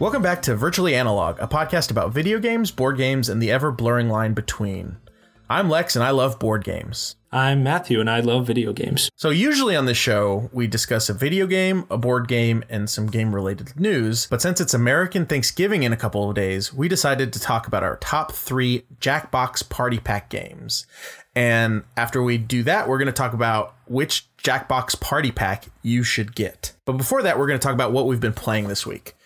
[0.00, 3.72] Welcome back to Virtually Analog, a podcast about video games, board games, and the ever
[3.72, 4.96] blurring line between.
[5.50, 7.16] I'm Lex and I love board games.
[7.32, 9.10] I'm Matthew and I love video games.
[9.16, 13.08] So, usually on this show, we discuss a video game, a board game, and some
[13.08, 14.28] game related news.
[14.28, 17.82] But since it's American Thanksgiving in a couple of days, we decided to talk about
[17.82, 20.86] our top three Jackbox Party Pack games.
[21.34, 26.04] And after we do that, we're going to talk about which Jackbox Party Pack you
[26.04, 26.72] should get.
[26.84, 29.16] But before that, we're going to talk about what we've been playing this week.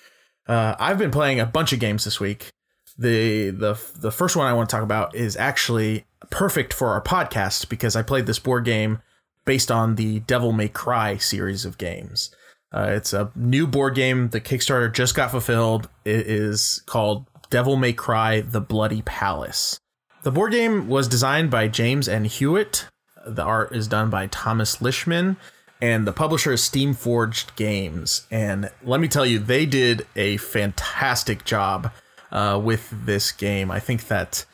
[0.46, 2.50] Uh, I've been playing a bunch of games this week.
[2.98, 7.02] The the the first one I want to talk about is actually perfect for our
[7.02, 9.00] podcast because I played this board game
[9.44, 12.34] based on the Devil May Cry series of games.
[12.72, 14.28] Uh, it's a new board game.
[14.28, 15.88] The Kickstarter just got fulfilled.
[16.04, 19.78] It is called Devil May Cry: The Bloody Palace.
[20.22, 22.86] The board game was designed by James and Hewitt.
[23.26, 25.36] The art is done by Thomas Lishman,
[25.82, 28.24] and the publisher is Steamforged Games.
[28.30, 31.90] And let me tell you, they did a fantastic job
[32.30, 33.68] uh, with this game.
[33.68, 34.46] I think that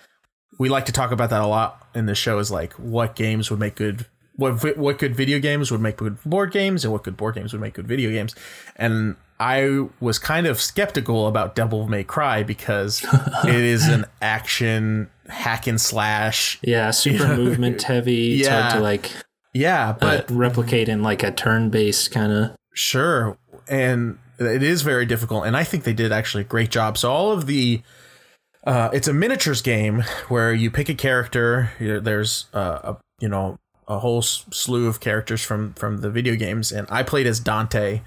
[0.58, 2.38] we like to talk about that a lot in the show.
[2.38, 4.06] Is like what games would make good.
[4.36, 7.52] What, what good video games would make good board games and what good board games
[7.52, 8.36] would make good video games
[8.76, 13.04] and I was kind of skeptical about Devil May Cry because
[13.44, 16.58] it is an action hack and slash.
[16.62, 18.38] Yeah, super you know, movement heavy.
[18.38, 18.62] It's yeah.
[18.62, 19.10] hard to like
[19.58, 22.56] yeah, but uh, replicate in like a turn-based kind of.
[22.74, 23.36] Sure,
[23.68, 26.96] and it is very difficult, and I think they did actually a great job.
[26.96, 27.82] So all of the
[28.64, 31.72] uh, it's a miniatures game where you pick a character.
[31.80, 36.70] There's uh, a you know a whole slew of characters from from the video games,
[36.70, 38.02] and I played as Dante.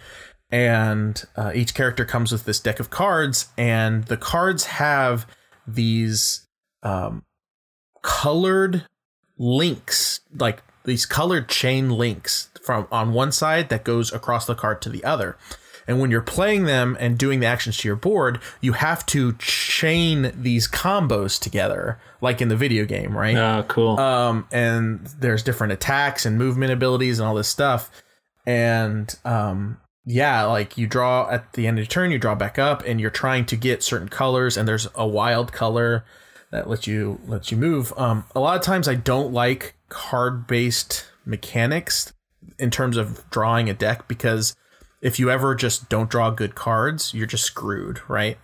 [0.53, 5.25] And uh, each character comes with this deck of cards, and the cards have
[5.65, 6.45] these
[6.83, 7.23] um,
[8.01, 8.85] colored
[9.37, 14.81] links, like these colored chain links from on one side that goes across the card
[14.83, 15.37] to the other.
[15.87, 19.33] And when you're playing them and doing the actions to your board, you have to
[19.33, 23.35] chain these combos together, like in the video game, right?
[23.35, 23.99] Oh, cool.
[23.99, 27.89] Um, and there's different attacks and movement abilities and all this stuff.
[28.45, 32.57] And um, yeah, like you draw at the end of the turn, you draw back
[32.57, 36.05] up, and you're trying to get certain colors, and there's a wild color
[36.51, 37.93] that lets you lets you move.
[37.97, 42.13] Um, a lot of times I don't like card based mechanics
[42.57, 44.55] in terms of drawing a deck because
[45.01, 48.37] if you ever just don't draw good cards, you're just screwed, right?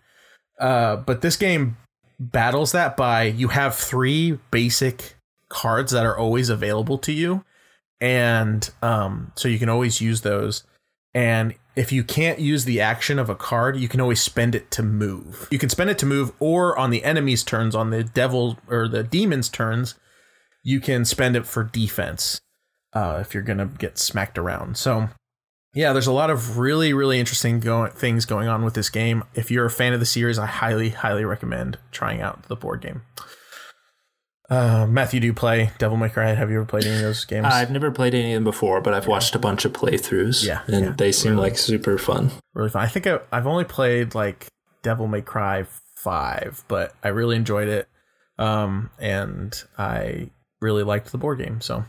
[0.59, 1.78] Uh, but this game
[2.19, 5.16] battles that by you have three basic
[5.50, 7.44] cards that are always available to you,
[8.02, 10.63] and um, so you can always use those.
[11.13, 14.69] And if you can't use the action of a card, you can always spend it
[14.72, 15.47] to move.
[15.52, 18.88] You can spend it to move, or on the enemy's turns, on the devil or
[18.88, 19.96] the demon's turns,
[20.68, 22.42] you can spend it for defense
[22.92, 24.76] uh, if you're gonna get smacked around.
[24.76, 25.08] So
[25.74, 29.24] yeah, there's a lot of really really interesting go- things going on with this game.
[29.34, 32.82] If you're a fan of the series, I highly highly recommend trying out the board
[32.82, 33.04] game.
[34.50, 36.34] Uh, Matthew, do you play Devil May Cry?
[36.34, 37.46] Have you ever played any of those games?
[37.46, 39.10] I've never played any of them before, but I've yeah.
[39.12, 40.46] watched a bunch of playthroughs.
[40.46, 42.32] Yeah, and yeah, they seem really, like super fun.
[42.54, 42.84] Really fun.
[42.84, 44.48] I think I, I've only played like
[44.84, 47.88] Devil May Cry five, but I really enjoyed it,
[48.38, 51.62] um, and I really liked the board game.
[51.62, 51.84] So,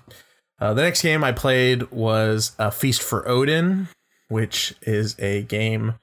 [0.60, 3.88] uh, the next game I played was a Feast for Odin,
[4.28, 5.94] which is a game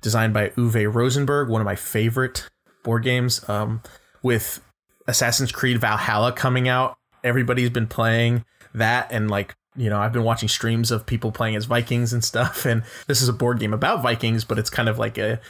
[0.00, 2.48] designed by Uwe Rosenberg, one of my favorite
[2.82, 3.48] board games.
[3.48, 3.82] Um,
[4.22, 4.60] with
[5.08, 8.44] Assassin's Creed Valhalla coming out, everybody's been playing
[8.74, 12.24] that and like you know I've been watching streams of people playing as Vikings and
[12.24, 15.40] stuff and this is a board game about Vikings but it's kind of like a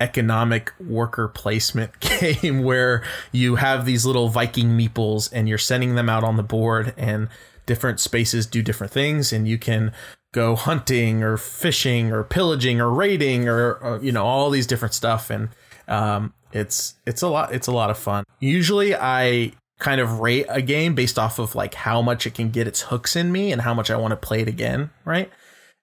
[0.00, 3.02] economic worker placement game where
[3.32, 7.28] you have these little Viking meeples and you're sending them out on the board and
[7.66, 9.92] different spaces do different things and you can
[10.32, 14.94] go hunting or fishing or pillaging or raiding or, or you know all these different
[14.94, 15.50] stuff and
[15.86, 18.24] um, it's it's a lot it's a lot of fun.
[18.38, 22.50] Usually I kind of rate a game based off of like how much it can
[22.50, 25.30] get its hooks in me and how much I want to play it again, right?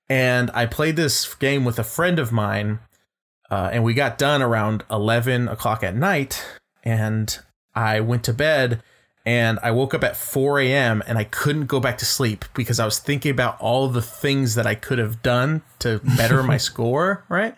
[0.09, 2.79] And I played this game with a friend of mine,
[3.49, 6.43] uh, and we got done around eleven o'clock at night,
[6.83, 7.37] and
[7.75, 8.81] I went to bed.
[9.25, 11.03] And I woke up at 4 a.m.
[11.05, 14.55] and I couldn't go back to sleep because I was thinking about all the things
[14.55, 17.53] that I could have done to better my score, right?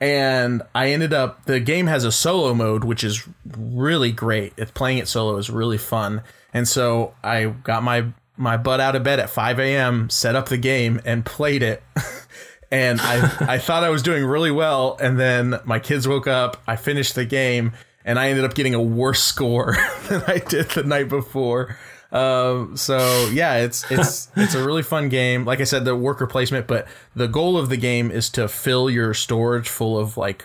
[0.00, 4.52] and I ended up the game has a solo mode which is really great.
[4.56, 6.22] It's playing it solo is really fun.
[6.52, 8.06] And so I got my
[8.36, 11.82] my butt out of bed at 5 a.m., set up the game and played it.
[12.70, 16.62] and I I thought I was doing really well and then my kids woke up,
[16.66, 17.72] I finished the game
[18.04, 19.76] and I ended up getting a worse score
[20.08, 21.76] than I did the night before.
[22.10, 25.44] Um, so yeah, it's it's it's a really fun game.
[25.44, 28.88] Like I said, the worker placement, but the goal of the game is to fill
[28.88, 30.44] your storage full of like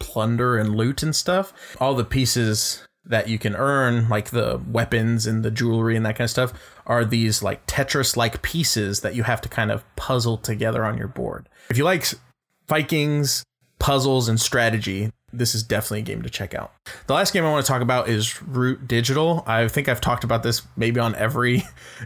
[0.00, 1.52] plunder and loot and stuff.
[1.80, 6.16] All the pieces that you can earn, like the weapons and the jewelry and that
[6.16, 6.52] kind of stuff,
[6.86, 10.98] are these like Tetris like pieces that you have to kind of puzzle together on
[10.98, 11.48] your board.
[11.70, 12.06] If you like
[12.66, 13.44] Vikings,
[13.78, 16.72] puzzles, and strategy, this is definitely a game to check out.
[17.06, 19.44] The last game I want to talk about is Root Digital.
[19.46, 21.58] I think I've talked about this maybe on every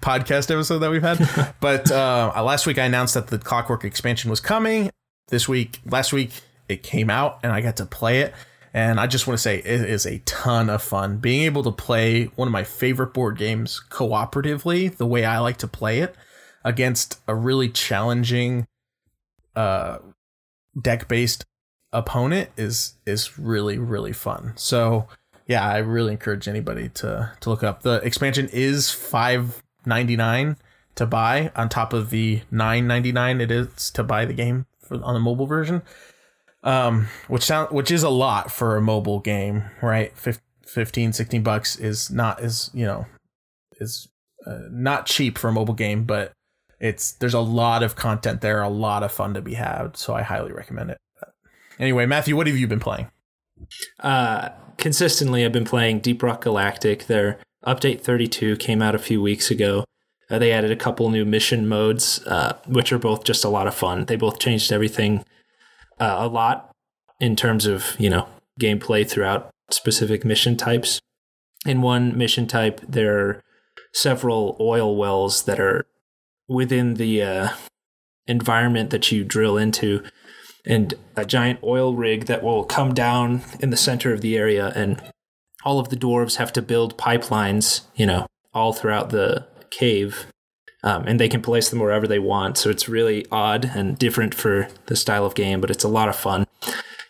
[0.00, 1.54] podcast episode that we've had.
[1.60, 4.90] but uh, last week I announced that the Clockwork expansion was coming.
[5.28, 6.32] This week, last week,
[6.68, 8.34] it came out and I got to play it.
[8.74, 11.18] And I just want to say it is a ton of fun.
[11.18, 15.58] Being able to play one of my favorite board games cooperatively, the way I like
[15.58, 16.16] to play it,
[16.64, 18.66] against a really challenging
[19.54, 19.98] uh,
[20.80, 21.44] deck based
[21.92, 24.52] opponent is is really really fun.
[24.56, 25.06] So
[25.46, 27.82] yeah, I really encourage anybody to to look up.
[27.82, 30.56] The expansion is five ninety nine
[30.96, 34.66] to buy on top of the nine ninety nine it is to buy the game
[34.80, 35.82] for on the mobile version.
[36.64, 40.12] Um, which sound which is a lot for a mobile game, right?
[40.66, 43.06] 15, 16 bucks is not is you know
[43.80, 44.08] is
[44.46, 46.32] uh, not cheap for a mobile game, but
[46.80, 49.96] it's there's a lot of content there, a lot of fun to be had.
[49.96, 50.98] So I highly recommend it.
[51.78, 53.10] Anyway, Matthew, what have you been playing?
[54.00, 57.06] Uh, consistently, I've been playing Deep Rock Galactic.
[57.06, 59.84] Their update 32 came out a few weeks ago.
[60.30, 63.66] Uh, they added a couple new mission modes, uh, which are both just a lot
[63.66, 64.06] of fun.
[64.06, 65.24] They both changed everything
[65.98, 66.70] uh, a lot
[67.20, 68.28] in terms of you know
[68.60, 71.00] gameplay throughout specific mission types.
[71.66, 73.42] In one mission type, there are
[73.92, 75.86] several oil wells that are
[76.48, 77.48] within the uh,
[78.26, 80.02] environment that you drill into
[80.66, 84.72] and a giant oil rig that will come down in the center of the area
[84.74, 85.00] and
[85.64, 90.26] all of the dwarves have to build pipelines you know all throughout the cave
[90.84, 94.34] um, and they can place them wherever they want so it's really odd and different
[94.34, 96.46] for the style of game but it's a lot of fun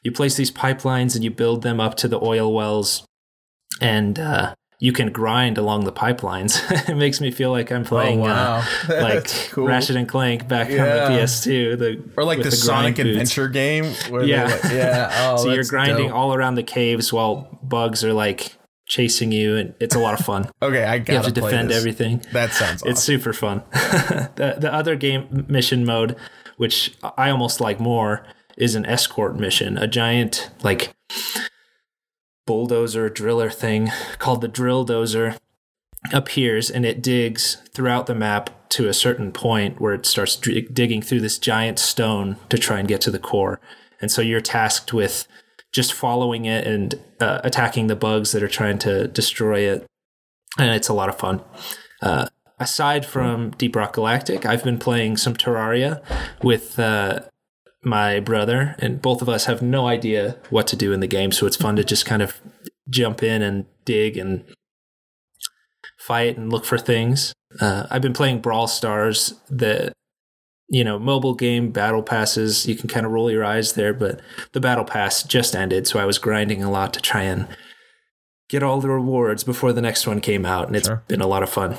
[0.02, 3.06] you place these pipelines and you build them up to the oil wells
[3.80, 6.60] and uh, you can grind along the pipelines.
[6.88, 8.64] it makes me feel like I'm playing oh, wow.
[8.88, 9.66] uh, like cool.
[9.66, 11.06] Ratchet and Clank back yeah.
[11.06, 11.78] on the PS2.
[11.78, 13.84] The, or like the, the Sonic Adventure game.
[14.10, 14.44] yeah.
[14.44, 15.10] Like, yeah.
[15.34, 16.16] Oh, so you're grinding dope.
[16.16, 18.54] all around the caves while bugs are like
[18.86, 20.50] chasing you and it's a lot of fun.
[20.62, 21.76] okay, I got You have to defend this.
[21.78, 22.22] everything.
[22.32, 22.90] That sounds awesome.
[22.90, 23.62] It's super fun.
[23.72, 26.16] the the other game mission mode,
[26.56, 28.26] which I almost like more,
[28.56, 29.78] is an escort mission.
[29.78, 30.94] A giant like
[32.46, 35.38] bulldozer driller thing called the drill dozer
[36.12, 40.68] appears and it digs throughout the map to a certain point where it starts d-
[40.72, 43.60] digging through this giant stone to try and get to the core.
[44.00, 45.26] And so you're tasked with
[45.74, 49.84] just following it and uh, attacking the bugs that are trying to destroy it.
[50.56, 51.42] And it's a lot of fun.
[52.00, 52.28] Uh,
[52.60, 56.00] aside from Deep Rock Galactic, I've been playing some Terraria
[56.44, 57.20] with uh,
[57.82, 61.32] my brother, and both of us have no idea what to do in the game.
[61.32, 62.40] So it's fun to just kind of
[62.88, 64.44] jump in and dig and
[65.98, 67.32] fight and look for things.
[67.60, 69.92] Uh, I've been playing Brawl Stars, the
[70.68, 72.66] you know mobile game battle passes.
[72.66, 74.20] You can kind of roll your eyes there, but
[74.52, 77.48] the battle pass just ended, so I was grinding a lot to try and
[78.48, 81.02] get all the rewards before the next one came out, and it's sure.
[81.08, 81.76] been a lot of fun.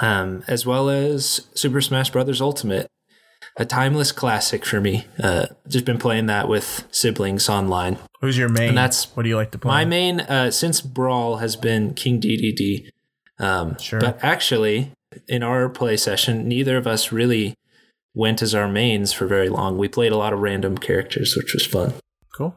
[0.00, 2.90] Um, as well as Super Smash Brothers Ultimate
[3.56, 5.06] a timeless classic for me.
[5.22, 7.98] Uh, just been playing that with siblings online.
[8.20, 8.70] Who's your main?
[8.70, 9.70] And that's what do you like to play?
[9.70, 12.90] My main uh, since Brawl has been King Dedede.
[13.38, 14.00] Um, sure.
[14.00, 14.92] But actually,
[15.28, 17.54] in our play session, neither of us really
[18.16, 19.76] went as our mains for very long.
[19.76, 21.94] We played a lot of random characters, which was fun.
[22.34, 22.56] Cool.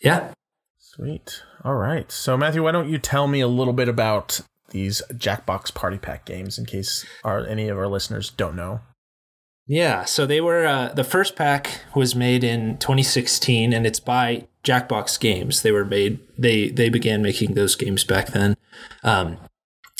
[0.00, 0.32] Yeah.
[0.78, 1.42] Sweet.
[1.62, 2.10] All right.
[2.10, 4.40] So Matthew, why don't you tell me a little bit about
[4.70, 8.80] these Jackbox Party Pack games in case our, any of our listeners don't know?
[9.66, 14.46] Yeah, so they were uh, the first pack was made in 2016, and it's by
[14.62, 15.62] Jackbox Games.
[15.62, 18.58] They were made they they began making those games back then.
[19.02, 19.38] Um,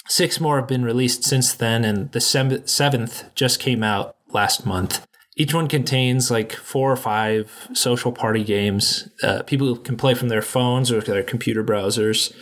[0.07, 5.07] six more have been released since then, and the seventh just came out last month.
[5.37, 9.09] Each one contains like four or five social party games.
[9.23, 12.33] Uh, people can play from their phones or their computer browsers.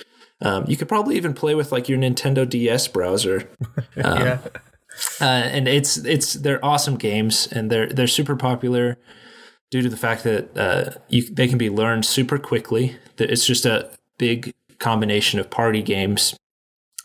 [0.42, 3.48] Um, you could probably even play with like your Nintendo DS browser.
[4.02, 4.38] Um, yeah
[5.20, 8.98] uh, and it's it's they're awesome games, and they're they're super popular
[9.70, 12.96] due to the fact that uh, you, they can be learned super quickly.
[13.16, 16.36] That it's just a big combination of party games.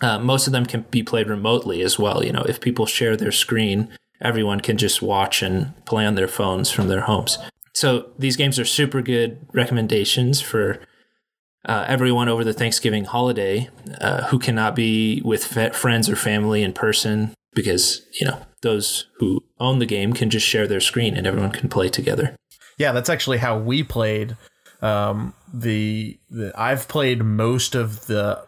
[0.02, 2.24] Uh, most of them can be played remotely as well.
[2.24, 3.90] You know, if people share their screen,
[4.22, 7.38] everyone can just watch and play on their phones from their homes.
[7.74, 10.80] So these games are super good recommendations for
[11.66, 13.70] uh, everyone over the Thanksgiving holiday
[14.02, 15.46] uh, who cannot be with
[15.76, 20.48] friends or family in person because you know those who own the game can just
[20.48, 22.36] share their screen and everyone can play together.
[22.78, 24.36] Yeah, that's actually how we played
[24.82, 28.46] Um, the, the I've played most of the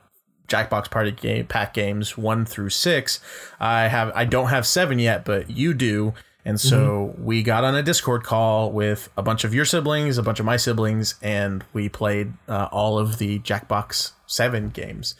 [0.50, 3.20] Jackbox Party game pack games one through six.
[3.60, 6.14] I have I don't have seven yet, but you do.
[6.46, 7.26] And so mm-hmm.
[7.26, 10.46] we got on a Discord call with a bunch of your siblings, a bunch of
[10.46, 15.16] my siblings, and we played uh, all of the Jackbox 7 games.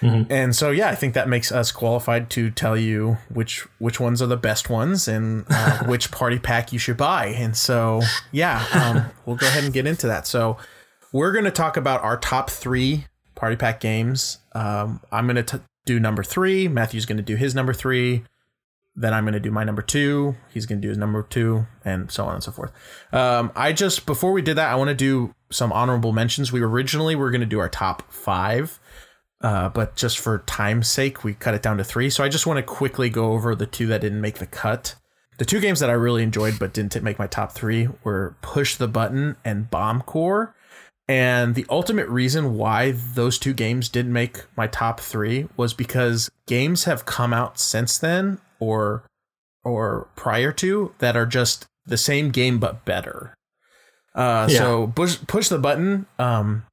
[0.00, 0.30] Mm-hmm.
[0.30, 4.20] And so, yeah, I think that makes us qualified to tell you which which ones
[4.20, 7.26] are the best ones and uh, which party pack you should buy.
[7.26, 10.26] And so, yeah, um, we'll go ahead and get into that.
[10.26, 10.56] So,
[11.12, 14.38] we're going to talk about our top three party pack games.
[14.58, 16.66] Um, I'm going to do number three.
[16.66, 18.24] Matthew's going to do his number three.
[18.96, 20.34] Then I'm going to do my number two.
[20.52, 22.72] He's going to do his number two, and so on and so forth.
[23.12, 26.50] Um, I just before we did that, I want to do some honorable mentions.
[26.50, 28.80] We originally were going to do our top five,
[29.40, 32.10] uh, but just for time's sake, we cut it down to three.
[32.10, 34.96] So I just want to quickly go over the two that didn't make the cut.
[35.38, 38.74] The two games that I really enjoyed but didn't make my top three were Push
[38.74, 40.52] the Button and Bomb Corp.
[41.08, 46.30] And the ultimate reason why those two games didn't make my top three was because
[46.46, 49.04] games have come out since then or
[49.64, 53.34] or prior to that are just the same game but better.
[54.14, 54.58] Uh, yeah.
[54.58, 56.64] So push push the button um,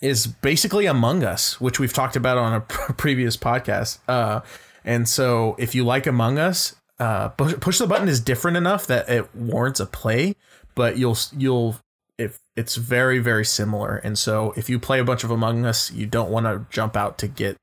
[0.00, 2.60] is basically Among Us, which we've talked about on a
[2.94, 3.98] previous podcast.
[4.08, 4.40] Uh,
[4.84, 8.86] and so if you like Among Us, uh, push, push the button is different enough
[8.86, 10.34] that it warrants a play,
[10.74, 11.76] but you'll you'll
[12.18, 13.96] if it's very very similar.
[13.96, 16.96] And so if you play a bunch of Among Us, you don't want to jump
[16.96, 17.56] out to get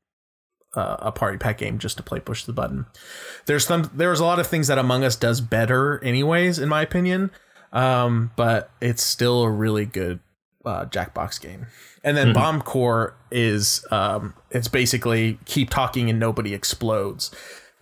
[0.76, 2.86] uh, a party pack game just to play push the button.
[3.46, 6.82] There's some there's a lot of things that Among Us does better, anyways, in my
[6.82, 7.32] opinion.
[7.72, 10.20] Um, but it's still a really good
[10.64, 11.68] uh, Jackbox game.
[12.04, 12.34] And then mm-hmm.
[12.34, 17.34] Bomb Corp is um, it's basically keep talking and nobody explodes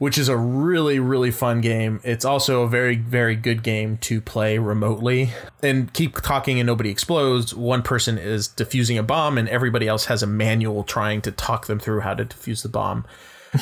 [0.02, 2.00] which is a really really fun game.
[2.04, 5.30] It's also a very very good game to play remotely
[5.62, 7.54] and keep talking and nobody explodes.
[7.54, 11.68] One person is defusing a bomb and everybody else has a manual trying to talk
[11.68, 13.06] them through how to defuse the bomb.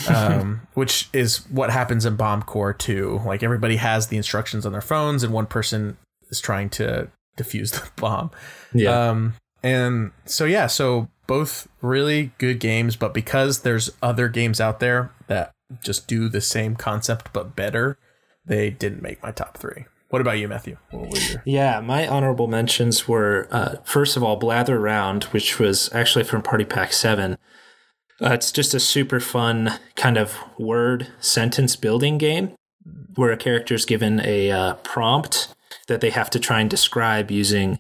[0.07, 3.19] um, which is what happens in Bomb Corp too.
[3.25, 5.97] Like everybody has the instructions on their phones, and one person
[6.29, 8.31] is trying to defuse the bomb.
[8.73, 9.09] Yeah.
[9.09, 14.79] Um, and so yeah, so both really good games, but because there's other games out
[14.79, 15.11] there
[15.83, 17.97] just do the same concept but better,
[18.45, 19.85] they didn't make my top three.
[20.09, 20.77] What about you, Matthew?
[20.91, 26.23] Your- yeah, my honorable mentions were uh, first of all Blather Round, which was actually
[26.23, 27.37] from Party Pack Seven.
[28.21, 32.53] Uh, it's just a super fun kind of word sentence building game
[33.15, 35.53] where a character is given a uh, prompt
[35.87, 37.79] that they have to try and describe using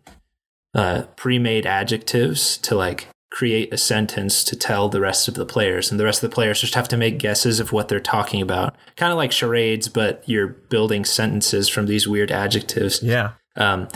[0.75, 5.91] uh, pre-made adjectives to like create a sentence to tell the rest of the players
[5.91, 8.41] and the rest of the players just have to make guesses of what they're talking
[8.41, 8.75] about.
[8.95, 13.03] Kind of like charades but you're building sentences from these weird adjectives.
[13.03, 13.33] Yeah.
[13.55, 13.87] Um,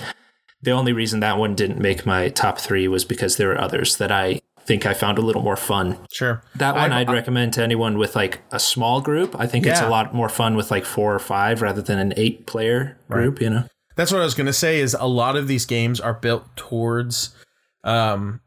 [0.61, 3.97] the only reason that one didn't make my top three was because there were others
[3.97, 5.97] that i think i found a little more fun.
[6.11, 6.41] Sure.
[6.55, 9.35] That one I, would recommend to anyone with like a small group.
[9.37, 9.73] I think yeah.
[9.73, 12.97] it's a lot more fun with like four or five rather than an eight player
[13.09, 13.41] group right.
[13.41, 13.65] you know?
[13.95, 16.55] That's what i was going to say is a lot of these games are built
[16.55, 17.35] towards
[17.83, 18.41] um,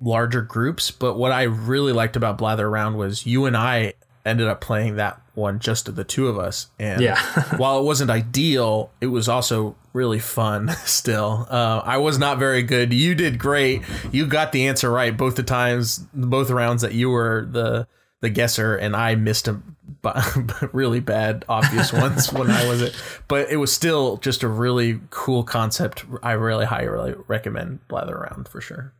[0.00, 0.90] larger groups.
[0.90, 3.94] But what I really liked about Blather Around was you and I
[4.24, 6.68] ended up playing that one just the two of us.
[6.78, 7.20] And yeah.
[7.56, 11.46] while it wasn't ideal, it was also really fun still.
[11.50, 12.92] Uh, I was not very good.
[12.92, 13.82] You did great.
[14.10, 17.86] You got the answer right both the times, both rounds that you were the
[18.20, 19.60] the guesser, and I missed a
[20.72, 22.96] really bad obvious ones when I was it.
[23.28, 26.04] But it was still just a really cool concept.
[26.22, 28.94] I really highly recommend Blather Around for sure.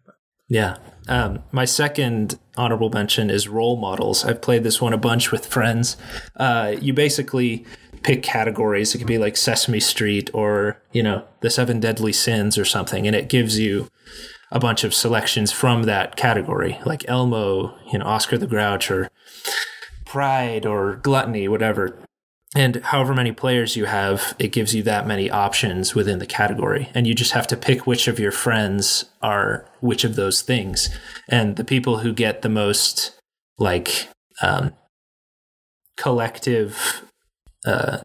[0.49, 0.77] Yeah.
[1.09, 4.25] Um, my second honorable mention is role models.
[4.25, 5.97] I've played this one a bunch with friends.
[6.37, 7.65] Uh, you basically
[8.03, 8.95] pick categories.
[8.95, 13.07] It could be like Sesame Street or, you know, the Seven Deadly Sins or something.
[13.07, 13.89] And it gives you
[14.51, 19.11] a bunch of selections from that category, like Elmo, you know, Oscar the Grouch, or
[20.13, 21.99] Pride, or Gluttony, whatever.
[22.55, 26.91] And however many players you have, it gives you that many options within the category.
[26.95, 30.91] And you just have to pick which of your friends are which of those things.
[31.31, 33.19] And the people who get the most,
[33.57, 34.09] like,
[34.43, 34.75] um,
[35.97, 37.03] collective
[37.65, 38.01] uh,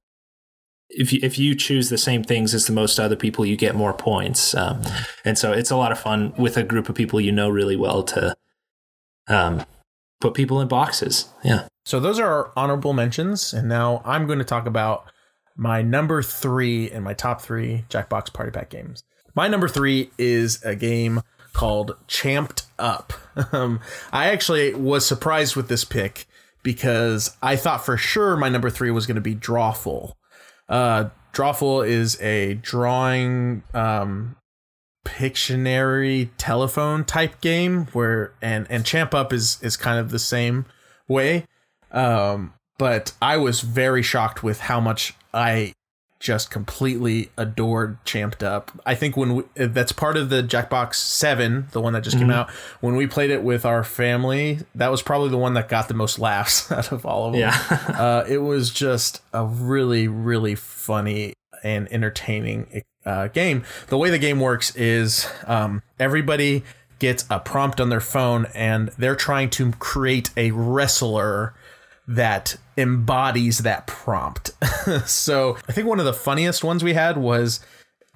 [0.89, 3.75] if you, if you choose the same things as the most other people, you get
[3.75, 4.55] more points.
[4.55, 4.81] Um,
[5.25, 7.75] and so it's a lot of fun with a group of people you know really
[7.75, 8.33] well to
[9.27, 9.65] um,
[10.19, 11.29] put people in boxes.
[11.43, 11.67] Yeah.
[11.85, 15.05] So those are our honorable mentions, and now I'm going to talk about
[15.55, 19.03] my number three and my top three Jackbox Party Pack games.
[19.35, 21.21] My number three is a game
[21.53, 23.13] called Champed Up.
[23.51, 23.81] Um,
[24.11, 26.25] I actually was surprised with this pick
[26.63, 30.13] because I thought for sure my number three was going to be Drawful.
[30.67, 34.35] Uh, Drawful is a drawing um,
[35.07, 40.65] Pictionary telephone type game where and and Champ Up is is kind of the same
[41.07, 41.45] way.
[41.91, 45.73] Um, but I was very shocked with how much I
[46.19, 48.69] just completely adored Champed Up.
[48.85, 52.25] I think when we, that's part of the Jackbox 7, the one that just mm-hmm.
[52.25, 52.49] came out,
[52.81, 55.93] when we played it with our family, that was probably the one that got the
[55.93, 57.41] most laughs out of all of them.
[57.41, 57.55] Yeah.
[57.97, 61.33] uh, it was just a really, really funny
[61.63, 63.63] and entertaining uh, game.
[63.87, 66.63] The way the game works is um, everybody
[66.99, 71.53] gets a prompt on their phone and they're trying to create a wrestler
[72.07, 74.51] that embodies that prompt.
[75.05, 77.59] so I think one of the funniest ones we had was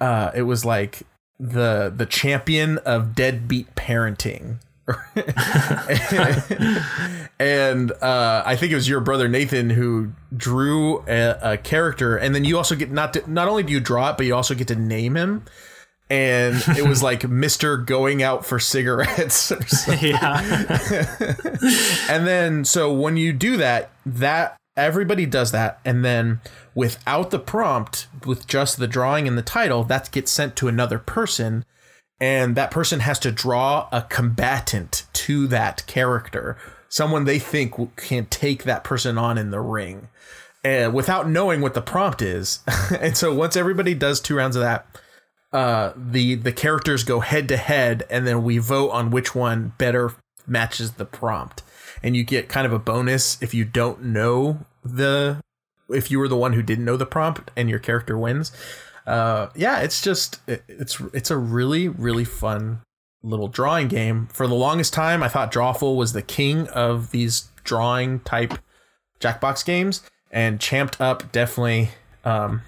[0.00, 1.02] uh, it was like
[1.38, 4.58] the the champion of deadbeat parenting.
[7.38, 12.34] and uh, I think it was your brother Nathan who drew a, a, character, and
[12.34, 14.54] then you also get not to, not only do you draw it, but you also
[14.54, 15.44] get to name him
[16.12, 17.84] and it was like Mr.
[17.84, 20.10] going out for cigarettes or something.
[20.12, 20.40] Yeah.
[22.10, 26.40] and then so when you do that, that everybody does that and then
[26.74, 30.98] without the prompt with just the drawing and the title, that gets sent to another
[30.98, 31.64] person
[32.22, 36.56] and that person has to draw a combatant to that character,
[36.88, 40.06] someone they think can take that person on in the ring.
[40.62, 42.60] And without knowing what the prompt is.
[43.00, 44.86] and so once everybody does two rounds of that,
[45.52, 49.72] uh, the the characters go head to head, and then we vote on which one
[49.76, 50.12] better
[50.46, 51.64] matches the prompt.
[52.04, 55.42] And you get kind of a bonus if you don't know the
[55.90, 58.52] if you were the one who didn't know the prompt and your character wins.
[59.06, 62.80] Uh, yeah, it's just it, it's it's a really really fun
[63.22, 64.28] little drawing game.
[64.32, 68.54] For the longest time, I thought Drawful was the king of these drawing type
[69.20, 71.90] Jackbox games, and Champed Up definitely
[72.24, 72.62] um,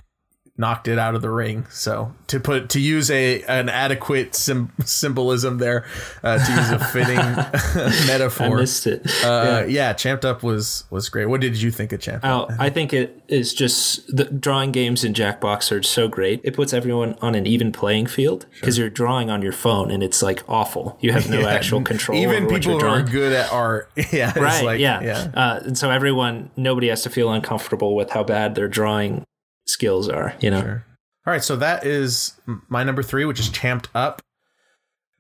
[0.57, 1.67] knocked it out of the ring.
[1.71, 5.85] So to put to use a an adequate sim- symbolism there,
[6.23, 7.17] uh, to use a fitting
[8.07, 8.59] metaphor.
[8.59, 9.03] I missed it.
[9.25, 9.65] Uh, yeah.
[9.67, 11.27] yeah, Champed Up was was great.
[11.27, 12.49] What did you think of Champed Up?
[12.51, 16.41] Oh, I think it is just the drawing games in Jackbox are so great.
[16.45, 18.85] It puts everyone on an even playing field because sure.
[18.85, 20.97] you're drawing on your phone and it's like awful.
[21.01, 21.49] You have no yeah.
[21.49, 22.19] actual control.
[22.19, 25.31] Even people who are good at art, yeah, right, like, yeah, yeah.
[25.35, 29.25] Uh, and so everyone, nobody has to feel uncomfortable with how bad they're drawing
[29.67, 30.61] skills are, you know.
[30.61, 30.85] Sure.
[31.27, 34.21] All right, so that is my number 3 which is champed up.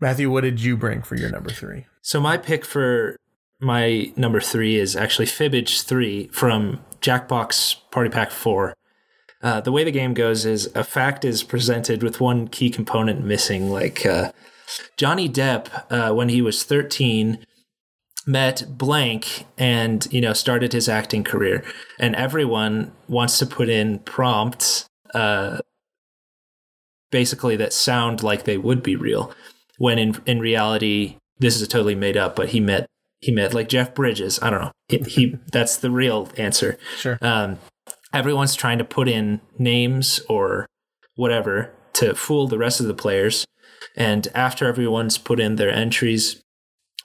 [0.00, 1.86] Matthew, what did you bring for your number 3?
[2.02, 3.16] So my pick for
[3.60, 8.74] my number 3 is actually Fibbage 3 from Jackbox Party Pack 4.
[9.42, 13.24] Uh, the way the game goes is a fact is presented with one key component
[13.24, 13.70] missing.
[13.70, 14.32] Like uh,
[14.96, 17.38] Johnny Depp, uh, when he was 13,
[18.26, 21.64] met blank and you know started his acting career.
[21.98, 25.58] And everyone wants to put in prompts uh
[27.10, 29.32] basically that sound like they would be real
[29.78, 32.86] when in in reality this is totally made up but he met
[33.20, 34.38] he met like Jeff Bridges.
[34.42, 34.72] I don't know.
[34.88, 36.78] He, he that's the real answer.
[36.96, 37.18] Sure.
[37.20, 37.58] Um
[38.12, 40.66] everyone's trying to put in names or
[41.16, 43.44] whatever to fool the rest of the players.
[43.96, 46.42] And after everyone's put in their entries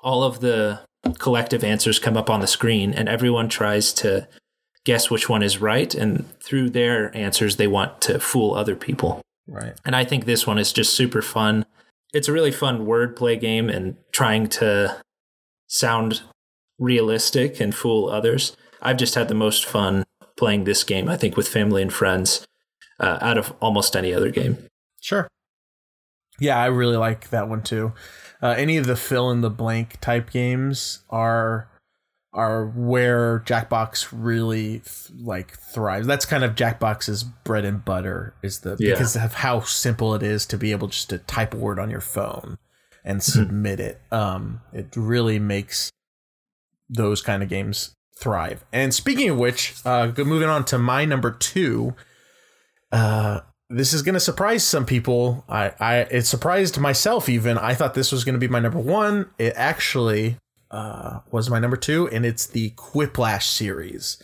[0.02, 0.80] all of the
[1.18, 4.28] collective answers come up on the screen and everyone tries to
[4.86, 9.22] guess which one is right and through their answers they want to fool other people.
[9.48, 9.74] Right.
[9.86, 11.66] And i think this one is just super fun.
[12.14, 15.00] It's a really fun wordplay game and trying to
[15.68, 16.22] sound
[16.80, 18.56] realistic and fool others.
[18.82, 20.06] I've just had the most fun
[20.38, 22.48] playing this game i think with family and friends
[23.00, 24.58] uh, out of almost any other game.
[25.02, 25.28] Sure.
[26.40, 27.94] Yeah i really like that one too
[28.42, 31.70] uh, any of the fill in the blank type games are
[32.32, 34.84] are where Jackbox really
[35.18, 36.06] like thrives.
[36.06, 38.92] That's kind of Jackbox's bread and butter is the yeah.
[38.92, 41.90] because of how simple it is to be able just to type a word on
[41.90, 42.58] your phone
[43.04, 43.32] and mm-hmm.
[43.32, 44.02] submit it.
[44.12, 45.92] Um, it really makes
[46.88, 48.64] those kind of games thrive.
[48.72, 51.96] And speaking of which, uh, moving on to my number two,
[52.92, 55.44] uh, this is going to surprise some people.
[55.48, 57.58] I, I, it surprised myself even.
[57.58, 59.30] I thought this was going to be my number one.
[59.38, 60.38] It actually
[60.72, 64.22] uh, was my number two, and it's the Quiplash series.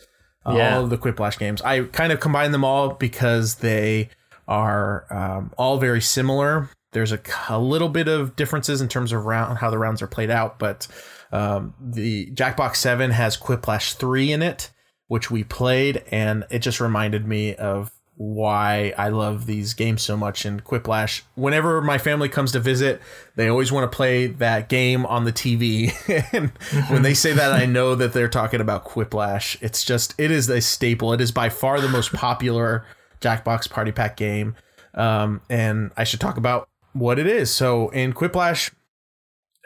[0.48, 0.76] Yeah.
[0.76, 1.62] All of the Quiplash games.
[1.64, 4.10] I kind of combine them all because they
[4.48, 6.70] are um, all very similar.
[6.92, 10.08] There's a, a, little bit of differences in terms of round how the rounds are
[10.08, 10.88] played out, but
[11.32, 14.70] um, the Jackbox Seven has Quiplash three in it,
[15.08, 20.16] which we played, and it just reminded me of why I love these games so
[20.16, 20.46] much.
[20.46, 23.02] And Quiplash, whenever my family comes to visit,
[23.36, 25.92] they always want to play that game on the TV.
[26.34, 26.52] and
[26.90, 29.58] when they say that, I know that they're talking about Quiplash.
[29.62, 31.12] It's just, it is a staple.
[31.14, 32.86] It is by far the most popular
[33.22, 34.56] Jackbox Party Pack game.
[34.94, 37.54] Um, and I should talk about what it is.
[37.54, 38.72] So in Quiplash,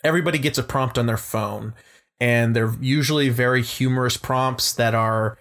[0.04, 1.76] everybody gets a prompt on their phone,
[2.20, 5.38] and they're usually very humorous prompts that are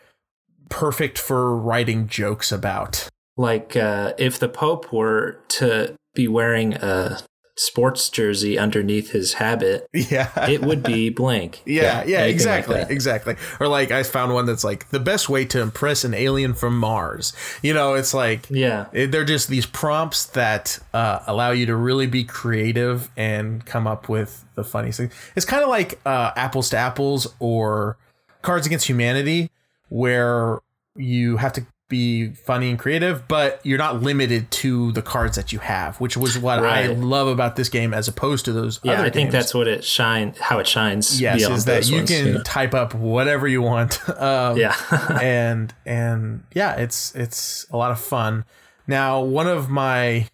[0.68, 3.08] perfect for writing jokes about.
[3.36, 7.20] Like uh, if the Pope were to be wearing a
[7.56, 10.30] sports jersey underneath his habit, Yeah.
[10.48, 11.60] it would be blank.
[11.66, 12.90] Yeah, yeah, like exactly, that.
[12.90, 13.34] exactly.
[13.58, 16.78] Or like I found one that's like the best way to impress an alien from
[16.78, 17.32] Mars.
[17.62, 18.86] You know, it's like Yeah.
[18.92, 24.08] they're just these prompts that uh, allow you to really be creative and come up
[24.08, 25.10] with the funniest thing.
[25.34, 27.96] It's kind of like uh, Apples to Apples or
[28.42, 29.50] Cards Against Humanity,
[29.88, 30.60] where
[30.96, 35.52] you have to be funny and creative, but you're not limited to the cards that
[35.52, 38.78] you have, which was what I love about this game as opposed to those.
[38.82, 41.20] Yeah, other I think that's what it shine how it shines.
[41.20, 42.42] yes, is that you ones, can know?
[42.42, 44.00] type up whatever you want.
[44.18, 44.74] Um, Yeah.
[45.22, 48.44] and and yeah, it's it's a lot of fun.
[48.86, 50.28] Now, one of my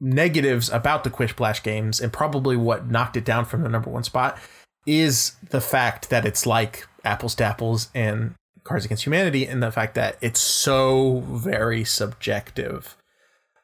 [0.00, 3.88] negatives about the Quish Quiplash games, and probably what knocked it down from the number
[3.88, 4.38] one spot,
[4.86, 8.34] is the fact that it's like Apples to Apples and
[8.66, 12.96] Cards Against Humanity, and the fact that it's so very subjective.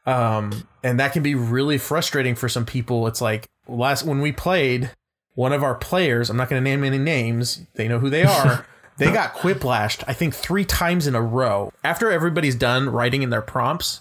[0.06, 3.06] Um, and that can be really frustrating for some people.
[3.06, 4.90] It's like last when we played,
[5.34, 8.24] one of our players, I'm not going to name any names, they know who they
[8.24, 8.66] are.
[8.98, 11.72] they got quiplashed, I think, three times in a row.
[11.82, 14.00] After everybody's done writing in their prompts,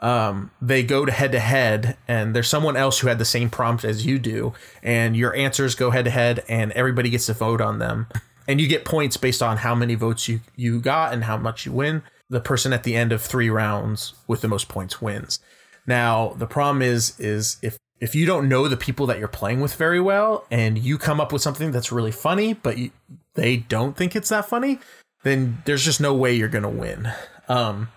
[0.00, 3.48] um, they go to head to head, and there's someone else who had the same
[3.48, 7.32] prompt as you do, and your answers go head to head, and everybody gets to
[7.32, 8.06] vote on them.
[8.48, 11.66] And you get points based on how many votes you, you got and how much
[11.66, 12.02] you win.
[12.28, 15.38] The person at the end of three rounds with the most points wins.
[15.86, 19.60] Now, the problem is is if if you don't know the people that you're playing
[19.60, 22.90] with very well and you come up with something that's really funny but you,
[23.34, 24.80] they don't think it's that funny,
[25.22, 27.10] then there's just no way you're to win.
[27.48, 27.88] Um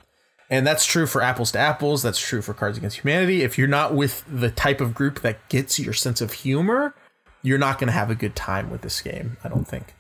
[0.50, 3.44] and that's true for apples to apples, that's true for Cards Against Humanity.
[3.44, 6.96] If you're not with the type of group that gets your sense of humor,
[7.44, 9.94] you're not going to have a good time with this game, I don't think.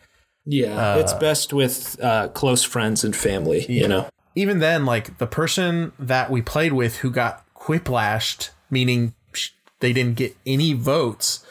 [0.52, 3.66] Yeah, it's best with uh, close friends and family.
[3.70, 4.10] You know.
[4.36, 9.14] even then, like the person that we played with who got quiplashed, meaning
[9.80, 11.46] they didn't get any votes,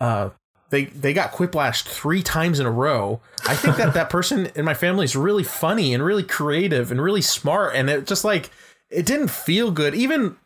[0.00, 0.30] uh,
[0.70, 3.20] they they got quiplashed three times in a row.
[3.46, 7.00] I think that that person in my family is really funny and really creative and
[7.00, 8.50] really smart, and it just like
[8.90, 10.36] it didn't feel good, even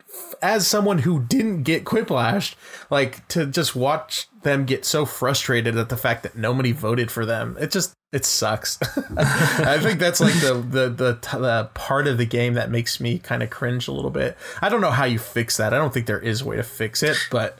[0.41, 2.55] as someone who didn't get quiplashed,
[2.89, 7.25] like to just watch them get so frustrated at the fact that nobody voted for
[7.25, 7.57] them.
[7.59, 8.77] It just it sucks.
[9.17, 13.19] I think that's like the the the, the part of the game that makes me
[13.19, 14.37] kind of cringe a little bit.
[14.61, 15.73] I don't know how you fix that.
[15.73, 17.59] I don't think there is a way to fix it, but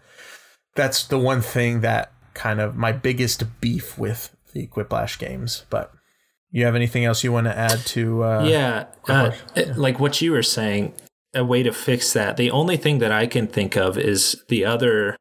[0.76, 5.65] that's the one thing that kind of my biggest beef with the Quiplash games.
[5.70, 5.91] But
[6.52, 8.24] you have anything else you want to add to?
[8.24, 10.93] Uh, yeah, uh, it- like what you were saying,
[11.38, 12.36] a way to fix that.
[12.38, 15.15] The only thing that I can think of is the other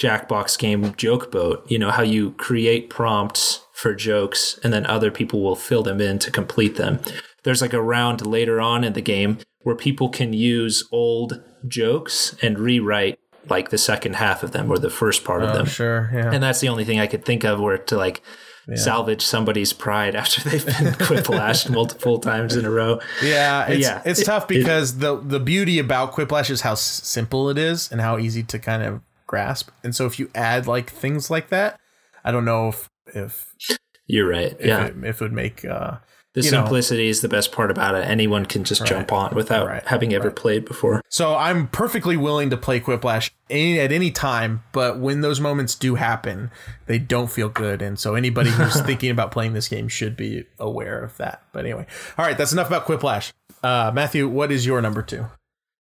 [0.00, 1.70] Jackbox game, Joke Boat.
[1.70, 6.00] You know how you create prompts for jokes, and then other people will fill them
[6.00, 7.00] in to complete them.
[7.44, 12.34] There's like a round later on in the game where people can use old jokes
[12.42, 15.66] and rewrite like the second half of them or the first part of Oh, them.
[15.66, 16.10] sure.
[16.14, 16.32] Yeah.
[16.32, 18.22] And that's the only thing I could think of where to like
[18.74, 23.00] salvage somebody's pride after they've been quiplashed multiple times in a row.
[23.22, 27.58] Yeah, it's, yeah, it's tough because the the beauty about Quiplash is how simple it
[27.58, 29.70] is and how easy to kind of grasp.
[29.82, 31.80] And so if you add like things like that,
[32.24, 33.54] I don't know if if
[34.06, 34.56] You're right.
[34.58, 34.86] if, yeah.
[34.86, 35.98] it, if it would make uh
[36.34, 36.62] the you know.
[36.62, 38.06] simplicity is the best part about it.
[38.06, 39.82] Anyone can just jump on without Right.
[39.86, 41.02] having ever played before.
[41.08, 45.74] So I'm perfectly willing to play Quiplash any, at any time, but when those moments
[45.74, 46.50] do happen,
[46.86, 47.82] they don't feel good.
[47.82, 51.42] And so anybody who's thinking about playing this game should be aware of that.
[51.52, 53.32] But anyway, all right, that's enough about Quiplash.
[53.62, 55.26] Uh, Matthew, what is your number two?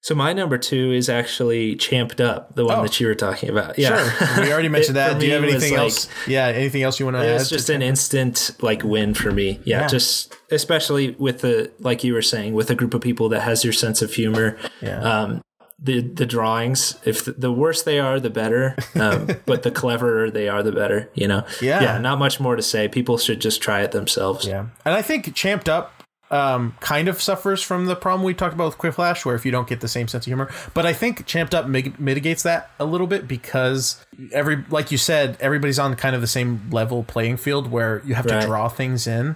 [0.05, 2.83] So my number two is actually Champed Up, the one Oh.
[2.83, 3.79] that you were talking about.
[3.79, 4.07] Yeah.
[4.07, 5.19] Sure, we already mentioned that.
[5.19, 6.07] Do you have anything like- else?
[6.27, 7.33] Yeah, anything else you want to add?
[7.33, 9.59] was just an instant like win for me.
[9.63, 9.87] Yeah, Yeah.
[9.87, 13.63] just especially with the like you were saying with a group of people that has
[13.63, 14.57] your sense of humor.
[14.79, 14.99] Yeah.
[15.01, 15.41] Um,
[15.81, 18.75] the the drawings, if the, the worse they are, the better.
[18.93, 21.09] Um, but the cleverer they are, the better.
[21.15, 21.47] You know.
[21.63, 21.81] Yeah.
[21.81, 21.97] Yeah.
[21.97, 22.87] Not much more to say.
[22.87, 24.45] People should just try it themselves.
[24.45, 25.91] Yeah, and I think Champed Up
[26.31, 29.51] um, kind of suffers from the problem we talked about with Quiplash, where if you
[29.51, 30.49] don't get the same sense of humor.
[30.73, 34.97] But I think Champed Up mig- mitigates that a little bit because every, like you
[34.97, 38.41] said, everybody's on kind of the same level playing field where you have Right.
[38.41, 39.35] to draw things in,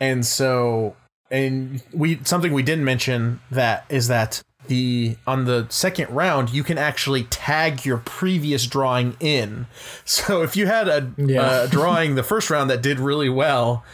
[0.00, 0.96] and so
[1.30, 6.62] and we something we didn't mention that is that the on the second round you
[6.64, 9.66] can actually tag your previous drawing in
[10.06, 11.64] so if you had a, Yeah.
[11.64, 13.84] a drawing the first round that did really well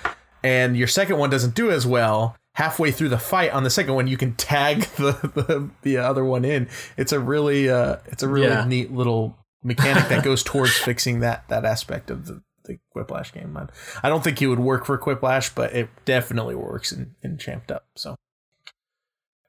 [0.43, 3.95] and your second one doesn't do as well halfway through the fight on the second
[3.95, 6.69] one, you can tag the the, the other one in.
[6.97, 8.65] It's a really uh, it's a really Yeah.
[8.65, 13.53] neat little mechanic that goes towards fixing that that aspect of the, the Quiplash game.
[13.53, 13.71] Man.
[14.03, 17.71] I don't think it would work for Quiplash, but it definitely works in, in Champed
[17.71, 17.87] Up.
[17.97, 18.17] So.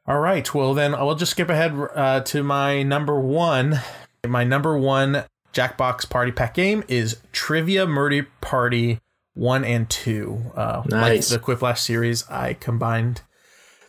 [0.08, 0.52] All right.
[0.54, 3.80] Well, then I'll just skip ahead uh, to my number one.
[4.28, 9.00] My number one Jackbox Party Pack game is Trivia Murder Party
[9.34, 10.52] 1 and 2.
[10.56, 11.32] Uh, Nice.
[11.32, 13.22] Like the Quiplash series, I combined.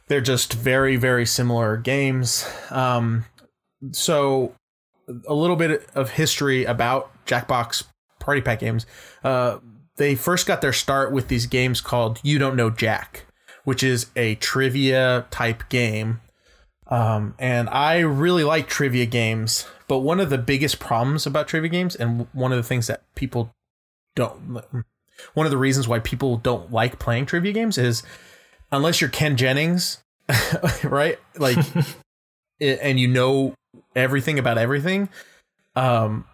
[0.08, 2.46] They're just very, very similar games.
[2.70, 3.24] Um,
[3.92, 4.54] so,
[5.26, 7.84] a little bit of history about Jackbox
[8.20, 8.86] Party Pack games.
[9.24, 9.58] Uh,
[9.96, 13.26] they first got their start with these games called You Don't Know Jack,
[13.64, 16.20] which is a trivia type game.
[16.88, 21.70] Um, and I really like trivia games, but one of the biggest problems about trivia
[21.70, 23.54] games, and one of the things that people
[24.14, 24.62] don't,
[25.34, 28.02] one of the reasons why people don't like playing trivia games is
[28.70, 30.02] unless you're Ken Jennings,
[30.82, 31.18] right?
[31.36, 31.58] Like,
[32.60, 33.54] it, and you know
[33.94, 35.08] everything about everything,
[35.76, 36.24] um,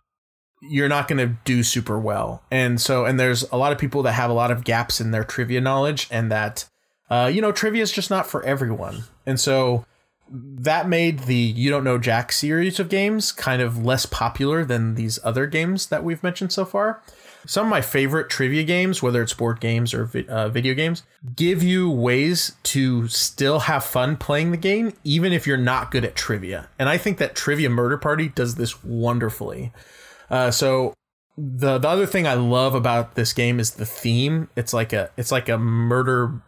[0.62, 2.42] you're not going to do super well.
[2.50, 5.10] And so, and there's a lot of people that have a lot of gaps in
[5.10, 6.68] their trivia knowledge, and that,
[7.10, 9.04] uh, you know, trivia is just not for everyone.
[9.26, 9.84] And so,
[10.30, 14.94] that made the You Don't Know Jack series of games kind of less popular than
[14.94, 17.02] these other games that we've mentioned so far.
[17.48, 21.62] Some of my favorite trivia games, whether it's board games or uh, video games, give
[21.62, 26.14] you ways to still have fun playing the game, even if you're not good at
[26.14, 26.68] trivia.
[26.78, 29.72] And I think that Trivia Murder Party does this wonderfully.
[30.28, 30.92] Uh, so
[31.38, 34.50] the the other thing I love about this game is the theme.
[34.54, 36.42] It's like a it's like a murder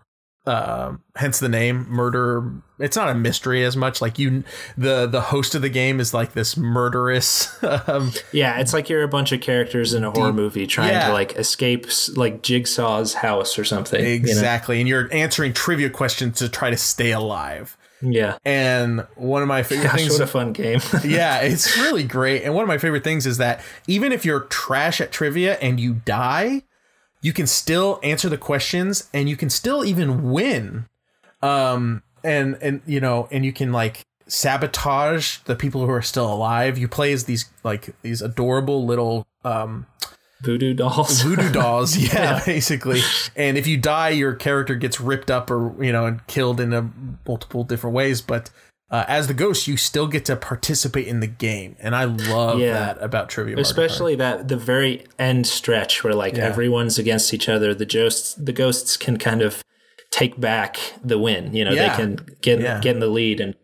[0.51, 4.43] uh, hence the name murder it's not a mystery as much like you
[4.77, 9.03] the the host of the game is like this murderous um, Yeah, it's like you're
[9.03, 11.09] a bunch of characters in a horror movie trying Yeah.
[11.09, 11.87] to like escape
[12.17, 14.01] like Jigsaw's house or something.
[14.01, 14.15] you know?
[14.15, 18.39] exactly and you're answering trivia questions to try to stay alive Yeah.
[18.45, 20.81] and one of my favorite Gosh, things what a fun game.
[21.05, 22.43] yeah, it's really great.
[22.45, 25.79] And one of my favorite things is that even if you're trash at trivia and
[25.79, 26.63] you die,
[27.22, 30.87] you can still answer the questions and you can still even win.
[31.42, 36.33] Um and and you know, and you can like sabotage the people who are still
[36.33, 36.78] alive.
[36.78, 39.87] You play as these like these adorable little um
[40.42, 41.20] Voodoo dolls.
[41.22, 43.02] voodoo dolls yeah, basically
[43.37, 46.72] and if you die your character gets ripped up or you know and killed in
[46.72, 46.90] a
[47.26, 48.50] multiple different ways but
[48.90, 52.59] uh, as the ghost you still get to participate in the game and i love
[52.59, 52.72] Yeah.
[52.72, 56.44] that about trivia Especially that the very end stretch where like Yeah.
[56.46, 57.74] everyone's against each other.
[57.74, 59.62] The ghosts the ghosts can kind of
[60.11, 61.55] take back the win.
[61.55, 61.90] You know, Yeah.
[61.90, 63.55] they can get get in the lead and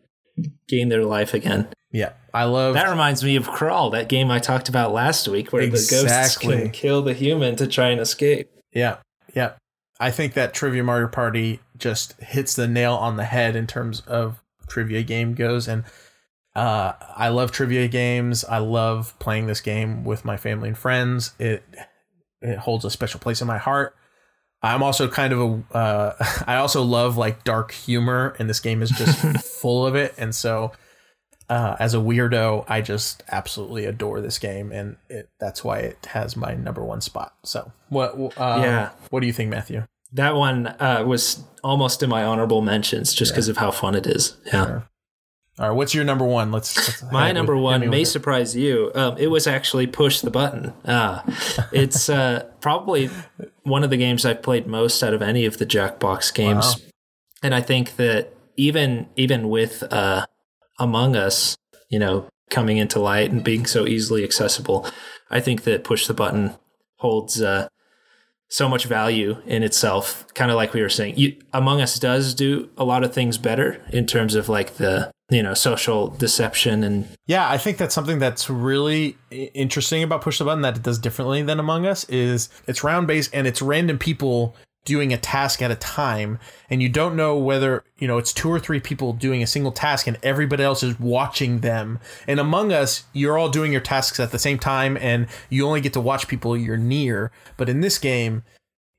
[0.68, 1.68] gain their life again.
[1.92, 5.52] Yeah i love That reminds me of Crawl, that game I talked about last week,
[5.52, 8.48] where the ghosts can kill the human to try and escape.
[8.72, 8.96] yeah
[9.34, 9.52] yeah
[9.98, 14.00] i think that trivia Murder party just hits the nail on the head in terms
[14.06, 15.85] of trivia game goes and
[16.55, 18.42] uh, I love trivia games.
[18.42, 21.35] I love playing this game with my family and friends.
[21.38, 21.62] It
[22.40, 23.94] it holds a special place in my heart.
[24.62, 25.76] I'm also kind of a.
[25.76, 29.20] Uh, I also love like dark humor, and this game is just
[29.61, 30.14] full of it.
[30.16, 30.72] And so,
[31.50, 36.07] uh, as a weirdo, I just absolutely adore this game, and it, that's why it
[36.07, 37.35] has my number one spot.
[37.44, 38.14] So, what?
[38.38, 38.90] Uh, Yeah.
[39.11, 39.85] What do you think, Matthew?
[40.16, 44.07] That one uh, was almost in my honorable mentions just because of how fun it
[44.07, 44.37] is.
[44.52, 44.83] Yeah.
[45.59, 46.52] All right, what's your number one?
[46.52, 46.76] Let's.
[46.76, 48.07] let's My number with- one may it.
[48.07, 48.92] surprise you.
[48.94, 50.72] Um, it was actually Push the Button.
[50.85, 51.22] Uh,
[51.72, 53.09] it's uh, probably
[53.62, 56.90] one of the games I've played most out of any of the Jackbox games, Wow.
[57.42, 60.26] and I think that even even with uh,
[60.79, 61.57] Among Us,
[61.88, 64.87] you know, coming into light and being so easily accessible,
[65.31, 66.55] I think that Push the Button
[66.98, 67.68] holds uh,
[68.48, 70.26] so much value in itself.
[70.35, 73.38] Kind of like we were saying, you, Among Us does do a lot of things
[73.38, 77.94] better in terms of like the you know social deception and Yeah, I think that's
[77.94, 82.04] something that's really interesting about Push the Button that it does differently than Among Us
[82.04, 84.54] is it's round based and it's random people
[84.87, 86.38] doing a task at a time
[86.70, 89.72] and you don't know whether, you know, it's two or three people doing a single
[89.72, 91.99] task and everybody else is watching them.
[92.27, 95.83] And Among Us, you're all doing your tasks at the same time and you only
[95.83, 97.31] get to watch people you're near.
[97.59, 98.42] But in this game,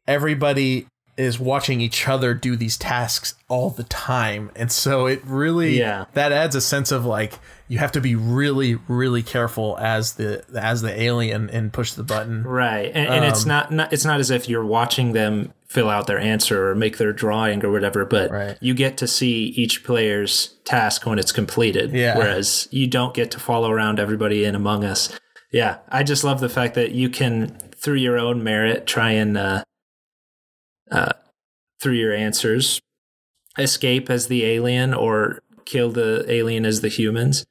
[0.08, 4.52] everybody is watching each other do these tasks all the time.
[4.56, 6.06] And so it really Yeah.
[6.14, 10.44] that adds a sense of like you have to be really really careful as the
[10.56, 12.44] as the alien and push the button.
[12.44, 15.90] right and, and it's um, not, not it's not as if you're watching them fill
[15.90, 18.58] out their answer or make their drawing or whatever but Right.
[18.62, 22.18] you get to see each player's task when it's completed Yeah.
[22.18, 25.18] whereas you don't get to follow around everybody in among us
[25.52, 29.38] yeah i just love the fact that you can through your own merit try and
[29.38, 29.64] uh,
[30.92, 31.12] uh,
[31.82, 32.80] through your answers
[33.60, 37.46] escape as the alien or kill the alien as the humans.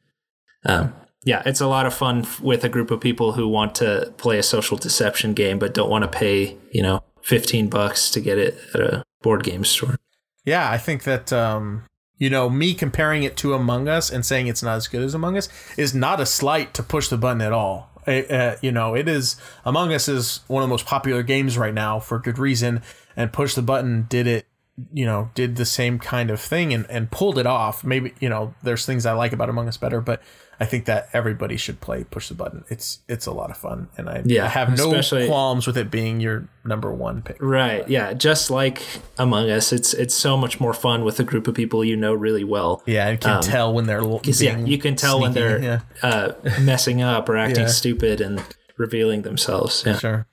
[0.64, 3.74] Um, yeah, it's a lot of fun f- with a group of people who want
[3.76, 8.08] to play a social deception game but don't want to pay, you know, 15 bucks
[8.08, 9.96] to get it at a board game store.
[10.44, 11.82] Yeah, I think that um,
[12.18, 15.12] you know me comparing it to Among Us and saying it's not as good as
[15.12, 17.90] Among Us is not a slight to push the button at all.
[18.06, 19.34] Uh, you know, it is
[19.64, 22.80] Among Us is one of the most popular games right now for good reason,
[23.16, 24.46] and push the button did it.
[24.92, 27.82] You know, did the same kind of thing and, and pulled it off.
[27.82, 30.22] Maybe you know, there's things I like about Among Us better, but
[30.58, 32.64] I think that everybody should play Push the Button.
[32.68, 35.90] It's it's a lot of fun, and I, Yeah, I have no qualms with it
[35.90, 37.36] being your number one pick.
[37.40, 37.86] Right.
[37.88, 38.14] Yeah.
[38.14, 38.82] Just like
[39.18, 42.14] Among Us, it's it's so much more fun with a group of people you know
[42.14, 42.82] really well.
[42.86, 45.80] Yeah, you can tell when they're 'Cause, yeah, you can tell when they're yeah.
[46.02, 47.70] uh, messing up or acting Yeah.
[47.70, 48.42] stupid and
[48.78, 49.82] revealing themselves.
[49.86, 49.98] Yeah.
[49.98, 50.26] Sure.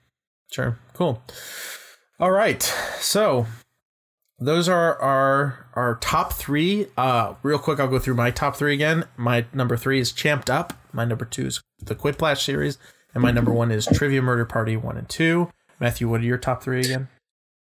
[0.50, 0.78] Sure.
[0.94, 1.22] Cool.
[2.20, 2.62] All right.
[2.98, 3.46] So
[4.46, 6.86] those are our our top three.
[6.96, 9.04] Uh real quick, I'll go through my top three again.
[9.16, 10.74] My number three is Champed Up.
[10.92, 12.78] My number two is the Quiplash series.
[13.14, 15.50] And my number one is Trivia Murder Party one and two.
[15.80, 17.08] Matthew, what are your top three again?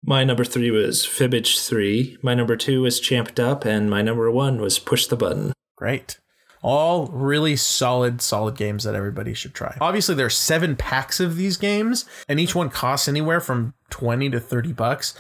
[0.02, 2.18] My number three was Fibbage 3.
[2.22, 3.64] My number two was Champed Up.
[3.66, 5.52] And my number one was Push the Button.
[5.76, 6.18] Great.
[6.62, 9.76] All really solid, solid games that everybody should try.
[9.80, 14.40] Obviously, there's seven packs of these games, and each one costs anywhere from 20 to
[14.40, 15.18] 30 bucks.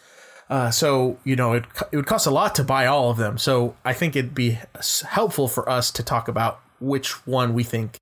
[0.50, 3.38] Uh, so, you know, it, it would cost a lot to buy all of them.
[3.38, 4.58] So I think it'd be
[5.08, 7.98] helpful for us to talk about which one we think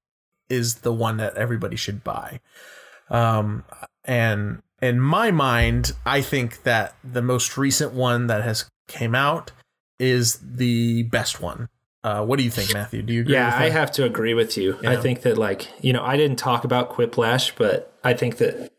[0.49, 2.41] is the one that everybody should buy.
[3.11, 3.65] Um,
[4.05, 9.53] and in my mind, I think that the most recent one that has came out
[9.99, 11.69] is the best one.
[12.03, 13.03] Uh, what do you think, Matthew?
[13.03, 14.79] Do you agree Yeah, I have to agree with you.
[14.87, 18.73] I think that, like, you know, I didn't talk about Quiplash, but I think that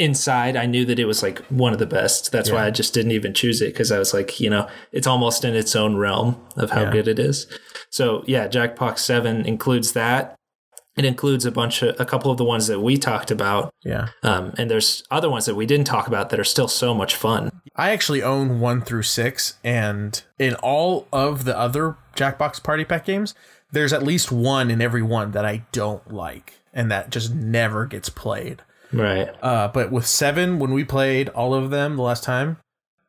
[0.00, 2.32] inside I knew that it was like one of the best.
[2.32, 5.06] That's why I just didn't even choose it because I was like, you know, it's
[5.06, 6.90] almost in its own realm of how Yeah.
[6.92, 7.46] good it is.
[7.90, 10.34] So, yeah, Jackbox 7 includes that.
[10.96, 13.72] It includes a bunch of a couple of the ones that we talked about.
[13.84, 14.08] yeah.
[14.22, 17.14] Um, and there's other ones that we didn't talk about that are still so much
[17.14, 17.50] fun.
[17.76, 23.04] I actually own one through six, and in all of the other Jackbox Party Pack
[23.06, 23.34] games,
[23.70, 27.86] there's at least one in every one that I don't like, and that just never
[27.86, 28.62] gets played.
[28.92, 29.28] Right.
[29.42, 32.58] Uh, but with seven, when we played all of them the last time,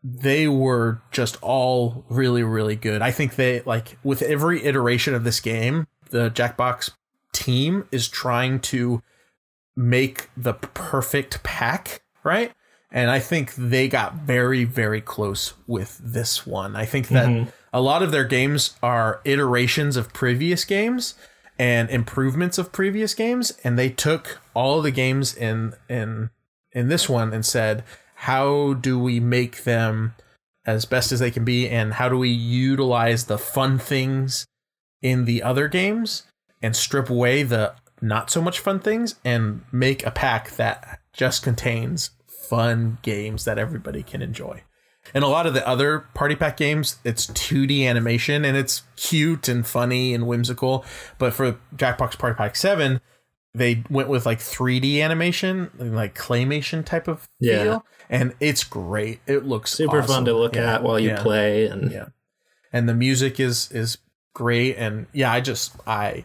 [0.03, 3.01] they were just all really, really good.
[3.01, 6.91] I think they like with every iteration of this game, the Jackbox
[7.33, 9.01] team is trying to
[9.75, 12.51] make the perfect pack, right?
[12.91, 16.75] And I think they got very, very close with this one.
[16.75, 21.15] I think that a lot of their games are iterations of previous games
[21.59, 26.29] and improvements of previous games, and they took all the games in in
[26.71, 27.83] in this one and said,
[28.15, 30.13] how do we make them
[30.65, 34.45] as best as they can be, and how do we utilize the fun things
[35.01, 36.23] in the other games
[36.61, 41.43] and strip away the not so much fun things and make a pack that just
[41.43, 44.63] contains fun games that everybody can enjoy.
[45.13, 49.47] And a lot of the other party pack games, it's 2D animation and it's cute
[49.47, 50.85] and funny and whimsical.
[51.17, 53.01] But for Jackbox Party Pack 7,
[53.53, 57.63] they went with like 3D animation, like claymation type of Yeah.
[57.63, 57.85] feel.
[58.09, 59.19] And it's great.
[59.27, 61.65] It looks Super fun to look Yeah, at while you yeah play.
[61.67, 62.05] And yeah
[62.73, 63.97] and the music is is
[64.33, 66.23] great and yeah i just i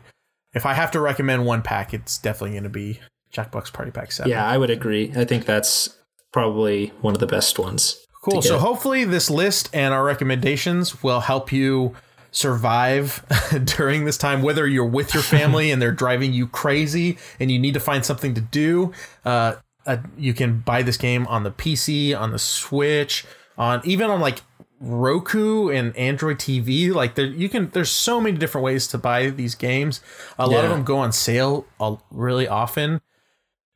[0.55, 3.01] if i have to recommend one pack it's definitely going to be
[3.33, 5.13] jackbox party pack 7 Yeah, I would agree.
[5.17, 5.97] I think that's
[6.33, 8.06] probably one of the best ones.
[8.31, 11.95] Cool so hopefully this list and our recommendations will help you
[12.31, 13.25] survive
[13.65, 17.59] during this time whether you're with your family and they're driving you crazy and you
[17.59, 18.93] need to find something to do
[19.25, 19.55] uh,
[19.87, 23.25] uh, you can buy this game on the pc on the switch
[23.57, 24.43] on even on like
[24.81, 26.93] Roku and Android TV.
[26.93, 27.71] Like there, you can.
[27.71, 30.01] There's so many different ways to buy these games.
[30.39, 33.01] A lot of them go on sale uh, really often.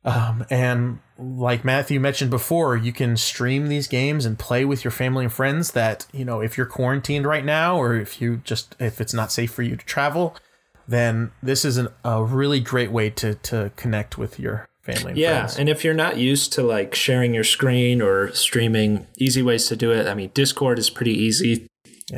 [0.03, 4.91] Um, and like Matthew mentioned before, you can stream these games and play with your
[4.91, 5.71] family and friends.
[5.71, 9.31] That you know, if you're quarantined right now, or if you just if it's not
[9.31, 10.35] safe for you to travel,
[10.87, 15.11] then this is an, a really great way to to connect with your family.
[15.11, 15.57] And Yeah, friends.
[15.59, 19.75] and if you're not used to like sharing your screen or streaming, easy ways to
[19.75, 20.07] do it.
[20.07, 21.67] I mean, Discord is pretty easy.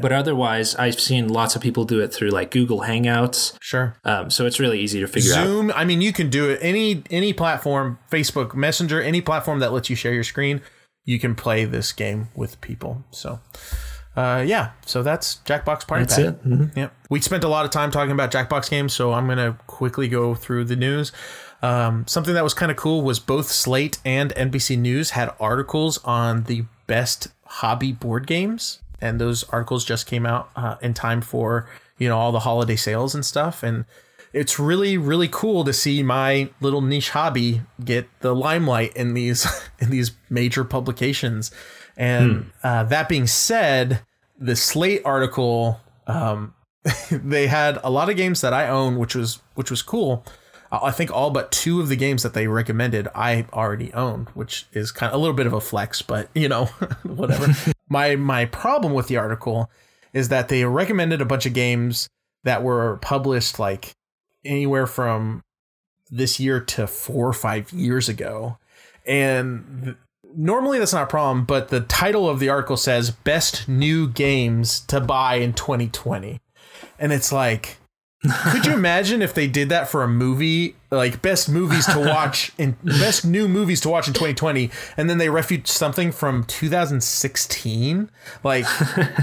[0.02, 3.58] But otherwise, I've seen lots of people do it through like Google Hangouts.
[3.62, 3.96] sure.
[4.04, 5.46] Um, so it's really easy to figure out.
[5.46, 5.72] Zoom.
[5.76, 9.90] I mean, you can do it any any platform, Facebook Messenger, any platform that lets
[9.90, 10.62] you share your screen.
[11.06, 13.04] You can play this game with people.
[13.12, 13.40] So,
[14.16, 14.72] uh, yeah.
[14.86, 16.26] So that's Jackbox Party That's Pack.
[16.26, 16.48] it.
[16.48, 16.76] Mhm.
[16.78, 16.94] Yep.
[17.10, 20.34] We spent a lot of time talking about Jackbox games, so I'm gonna quickly go
[20.36, 21.12] through the news.
[21.62, 25.98] Um, something that was kind of cool was both Slate and NBC News had articles
[26.04, 28.80] on the best hobby board games.
[29.04, 32.76] And those articles just came out uh, in time for you know all the holiday
[32.76, 33.62] sales and stuff.
[33.62, 33.86] And
[34.32, 39.46] it's really really cool to see my little niche hobby get the limelight in these
[39.80, 41.52] in these major publications.
[41.96, 42.50] And hmm.
[42.64, 44.02] uh, that being said,
[44.40, 46.56] the Slate article um,
[47.12, 50.26] they had a lot of games that I own, which was which was cool.
[50.72, 54.66] I think all but two of the games that they recommended I already owned, which
[54.74, 56.66] is kind of a little bit of a flex, but you know,
[57.04, 57.54] whatever.
[57.90, 59.70] My my problem with the article
[60.14, 62.08] is that they recommended a bunch of games
[62.44, 63.94] that were published like
[64.46, 65.42] anywhere from
[66.10, 68.58] this year to 4 or 5 years ago.
[69.06, 69.96] And th-
[70.36, 74.82] normally that's not a problem, but the title of the article says best new games
[74.82, 76.40] to buy in 2020.
[77.00, 77.78] And it's like
[78.24, 82.52] could you imagine if they did that for a movie, like best movies to watch
[82.58, 88.10] in best new movies to watch in 2020, and then they refute something from 2016?
[88.44, 88.66] Like,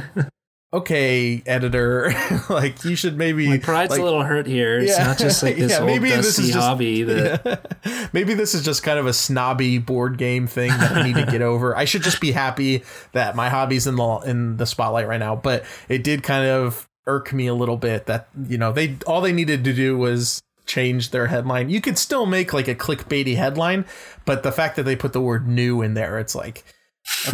[0.74, 2.12] okay, editor,
[2.50, 3.48] like you should maybe.
[3.48, 4.80] My pride's like, a little hurt here.
[4.80, 7.70] It's yeah, not just like this yeah, old maybe this is just, hobby that.
[7.86, 8.08] Yeah.
[8.12, 11.24] maybe this is just kind of a snobby board game thing that I need to
[11.24, 11.74] get over.
[11.74, 12.82] I should just be happy
[13.12, 16.86] that my hobby's in the in the spotlight right now, but it did kind of
[17.10, 20.40] irk me a little bit that you know they all they needed to do was
[20.66, 21.68] change their headline.
[21.68, 23.84] You could still make like a clickbaity headline,
[24.24, 26.64] but the fact that they put the word new in there, it's like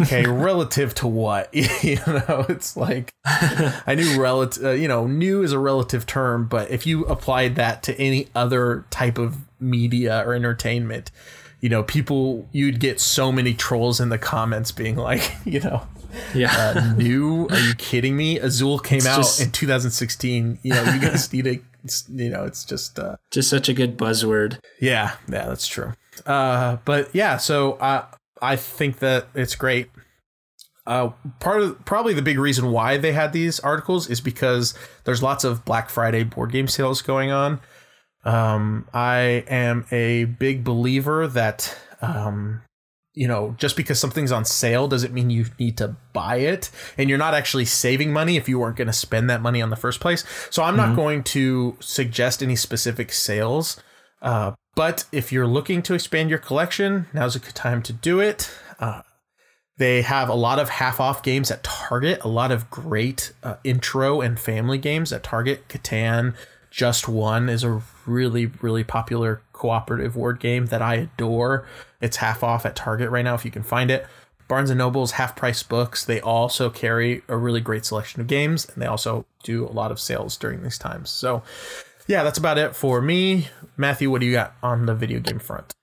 [0.01, 1.53] okay, relative to what?
[1.83, 6.47] you know, it's like I knew relative, uh, you know, new is a relative term,
[6.47, 11.11] but if you applied that to any other type of media or entertainment,
[11.59, 15.87] you know, people you'd get so many trolls in the comments being like, you know,
[16.35, 16.55] yeah.
[16.55, 17.47] Uh, new?
[17.49, 18.39] Are you kidding me?
[18.39, 20.59] Azul came it's out just, in 2016.
[20.63, 21.59] You know, you guys need to.
[22.09, 24.59] You know, it's just uh, just such a good buzzword.
[24.81, 25.93] Yeah, yeah, that's true.
[26.25, 28.05] Uh, but yeah, so uh,
[28.41, 29.89] I think that it's great.
[30.85, 35.21] Uh, part of probably the big reason why they had these articles is because there's
[35.21, 37.59] lots of Black Friday board game sales going on.
[38.23, 42.61] Um, I am a big believer that um,
[43.17, 46.69] you know, just because something's on sale doesn't mean you need to buy it.
[46.99, 49.71] And you're not actually saving money if you weren't going to spend that money on
[49.71, 50.23] the first place.
[50.51, 50.89] So I'm mm-hmm.
[50.89, 53.81] not going to suggest any specific sales.
[54.21, 58.19] Uh, but if you're looking to expand your collection, now's a good time to do
[58.19, 58.51] it.
[58.79, 59.01] Uh,
[59.79, 63.55] they have a lot of half off games at Target, a lot of great uh,
[63.63, 65.67] intro and family games at Target.
[65.69, 66.35] Catan,
[66.69, 71.65] Just One is a really, really popular cooperative word game that I adore.
[72.01, 74.05] It's half off at Target right now if you can find it.
[74.47, 76.05] Barnes and Noble's half price books.
[76.05, 79.91] They also carry a really great selection of games and they also do a lot
[79.91, 81.09] of sales during these times.
[81.09, 81.43] So,
[82.07, 83.49] yeah, that's about it for me.
[83.75, 85.75] Matthew, what do you got on the video game front?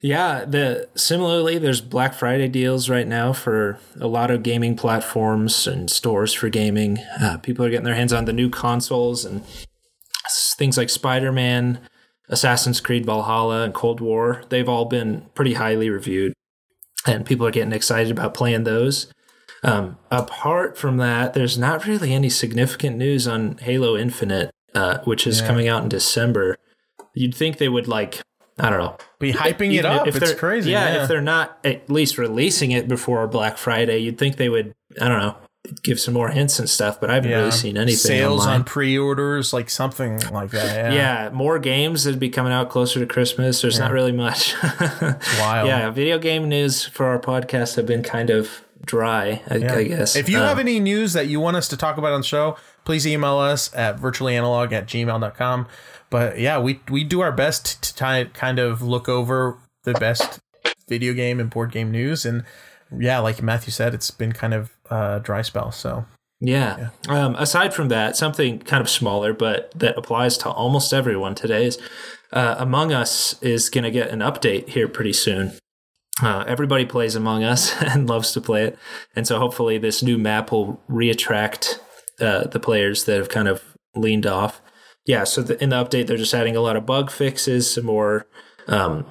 [0.00, 5.68] Yeah, the similarly, there's Black Friday deals right now for a lot of gaming platforms
[5.68, 6.98] and stores for gaming.
[7.20, 9.44] Uh, people are getting their hands on the new consoles and
[10.56, 11.78] things like Spider Man,
[12.32, 16.32] Assassin's Creed Valhalla and Cold War, they've all been pretty highly reviewed,
[17.06, 19.12] and people are getting excited about playing those.
[19.62, 25.26] Um, apart from that, there's not really any significant news on Halo Infinite, uh, which
[25.26, 25.46] is yeah.
[25.46, 26.56] coming out in December.
[27.14, 28.22] You'd think they would like,
[28.58, 30.08] I don't know, be hyping it up.
[30.08, 30.70] If it's crazy.
[30.70, 34.48] Yeah, yeah, if they're not at least releasing it before Black Friday, you'd think they
[34.48, 34.72] would.
[35.00, 35.36] I don't know,
[35.82, 37.38] give some more hints and stuff, but I haven't yeah.
[37.38, 37.96] really seen anything.
[37.96, 38.60] Sales online.
[38.60, 40.62] on pre-orders, like something like that.
[40.92, 40.92] Yeah.
[40.92, 43.60] yeah, more games that'd be coming out closer to Christmas.
[43.62, 43.84] There's yeah.
[43.84, 44.54] not really much.
[45.38, 45.68] wild.
[45.68, 50.16] Yeah, video game news for our podcast have been kind of dry, I, I guess.
[50.16, 52.26] If you have um, any news that you want us to talk about on the
[52.26, 55.66] show, please email us at virtuallyanalog at gmail.com.
[56.10, 60.40] But yeah, we we do our best to t- kind of look over the best
[60.88, 62.44] video game and board game news and
[62.98, 65.72] yeah, like Matthew said, it's been kind of a dry spell.
[65.72, 66.04] So
[66.40, 66.90] yeah.
[67.08, 67.24] yeah.
[67.24, 71.66] Um, aside from that, something kind of smaller, but that applies to almost everyone today
[71.66, 71.78] is
[72.32, 75.52] uh, Among Us is going to get an update here pretty soon.
[76.20, 78.78] Uh, everybody plays Among Us and loves to play it,
[79.14, 81.78] and so hopefully this new map will reattract
[82.20, 83.62] uh, the players that have kind of
[83.94, 84.60] leaned off.
[85.06, 87.86] Yeah, so the, in the update, they're just adding a lot of bug fixes, some
[87.86, 88.26] more
[88.66, 89.06] um,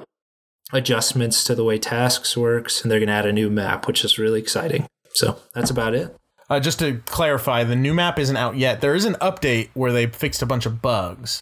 [0.71, 4.03] adjustments to the way tasks works, and they're going to add a new map, which
[4.03, 4.87] is really exciting.
[5.13, 6.15] So that's about it.
[6.49, 8.81] Uh, just to clarify, the new map isn't out yet.
[8.81, 11.41] There is an update where they fixed a bunch of bugs,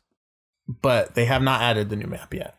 [0.67, 2.55] but they have not added the new map yet.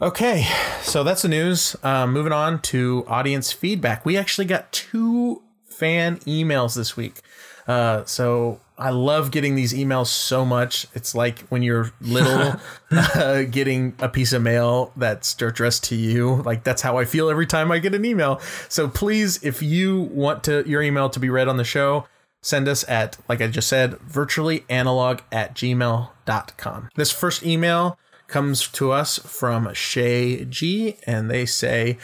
[0.00, 0.46] Okay,
[0.80, 1.74] so that's the news.
[1.82, 4.06] Uh, moving on to audience feedback.
[4.06, 7.20] We actually got two fan emails this week.
[7.66, 10.86] Uh, so I love getting these emails so much.
[10.94, 12.54] It's like when you're little,
[12.92, 16.36] uh, getting a piece of mail that's addressed to you.
[16.42, 18.40] Like that's how I feel every time I get an email.
[18.68, 22.06] So please, if you want to your email to be read on the show,
[22.40, 26.88] send us at, like I just said, virtuallyanalog at gmail.com.
[26.94, 27.98] This first email
[28.28, 31.98] comes to us from Shay G, and they say,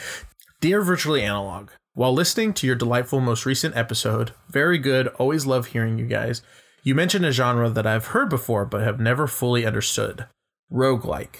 [0.59, 5.67] Dear Virtually Analog, while listening to your delightful most recent episode, very good, always love
[5.67, 6.41] hearing you guys.
[6.85, 10.27] You mentioned a genre that I've heard before but have never fully understood
[10.71, 11.37] roguelike.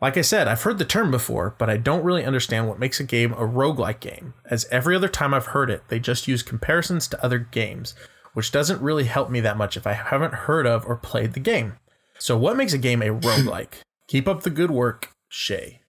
[0.00, 3.00] Like I said, I've heard the term before, but I don't really understand what makes
[3.00, 6.44] a game a roguelike game, as every other time I've heard it, they just use
[6.44, 7.96] comparisons to other games,
[8.34, 11.40] which doesn't really help me that much if I haven't heard of or played the
[11.40, 11.74] game.
[12.20, 13.80] So, what makes a game a roguelike?
[14.06, 15.80] Keep up the good work, Shay.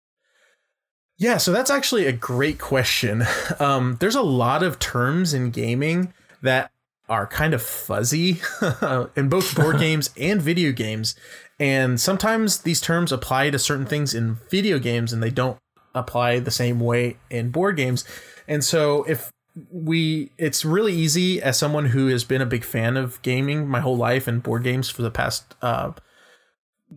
[1.20, 3.24] Yeah, so that's actually a great question.
[3.60, 6.72] Um, there's a lot of terms in gaming that
[7.08, 8.42] are kind of fuzzy
[9.16, 11.16] in both board games and video games.
[11.60, 15.58] And sometimes these terms apply to certain things in video games and they don't
[15.94, 18.04] apply the same way in board games.
[18.48, 19.32] And so if
[19.72, 23.80] we it's really easy as someone who has been a big fan of gaming my
[23.80, 25.94] whole life and board games for the past uh,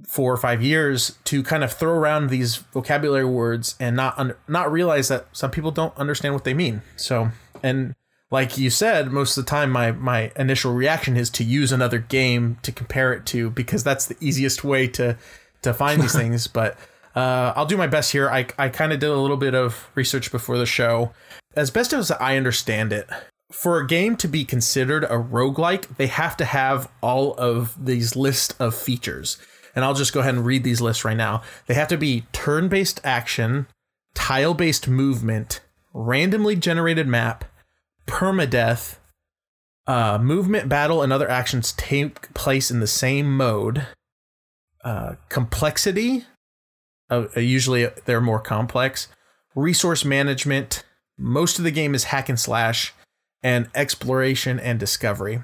[0.06, 4.34] four or five years to kind of throw around these vocabulary words and not un-
[4.48, 6.82] not realize that some people don't understand what they mean.
[6.96, 7.30] So
[7.62, 7.94] and
[8.30, 11.98] like you said, most of the time my my initial reaction is to use another
[11.98, 15.16] game to compare it to because that's the easiest way to
[15.62, 16.46] to find these things.
[16.46, 16.76] But
[17.16, 18.28] uh, I'll do my best here.
[18.28, 21.12] I I kind of did a little bit of research before the show.
[21.56, 23.08] As best as I understand it,
[23.50, 28.14] for a game to be considered a roguelike, they have to have all of these
[28.14, 29.38] list of features.
[29.74, 31.42] And I'll just go ahead and read these lists right now.
[31.66, 33.66] They have to be turn-based action,
[34.14, 35.60] tile-based movement,
[35.94, 37.44] randomly generated map,
[38.08, 38.96] permadeath,
[39.86, 43.86] uh, movement, battle, and other actions take place in the same mode.
[44.84, 46.24] Uh, complexity,
[47.10, 49.08] uh, usually they're more complex.
[49.54, 50.84] Resource management,
[51.16, 52.94] most of the game is hack and slash,
[53.42, 55.42] and exploration and discovery.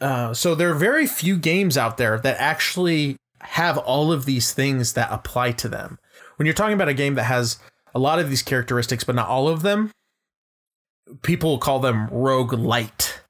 [0.00, 4.52] Uh, so there are very few games out there that actually have all of these
[4.52, 5.98] things that apply to them.
[6.36, 7.58] When you're talking about a game that has
[7.94, 9.90] a lot of these characteristics, but not all of them,
[11.22, 13.20] people call them roguelite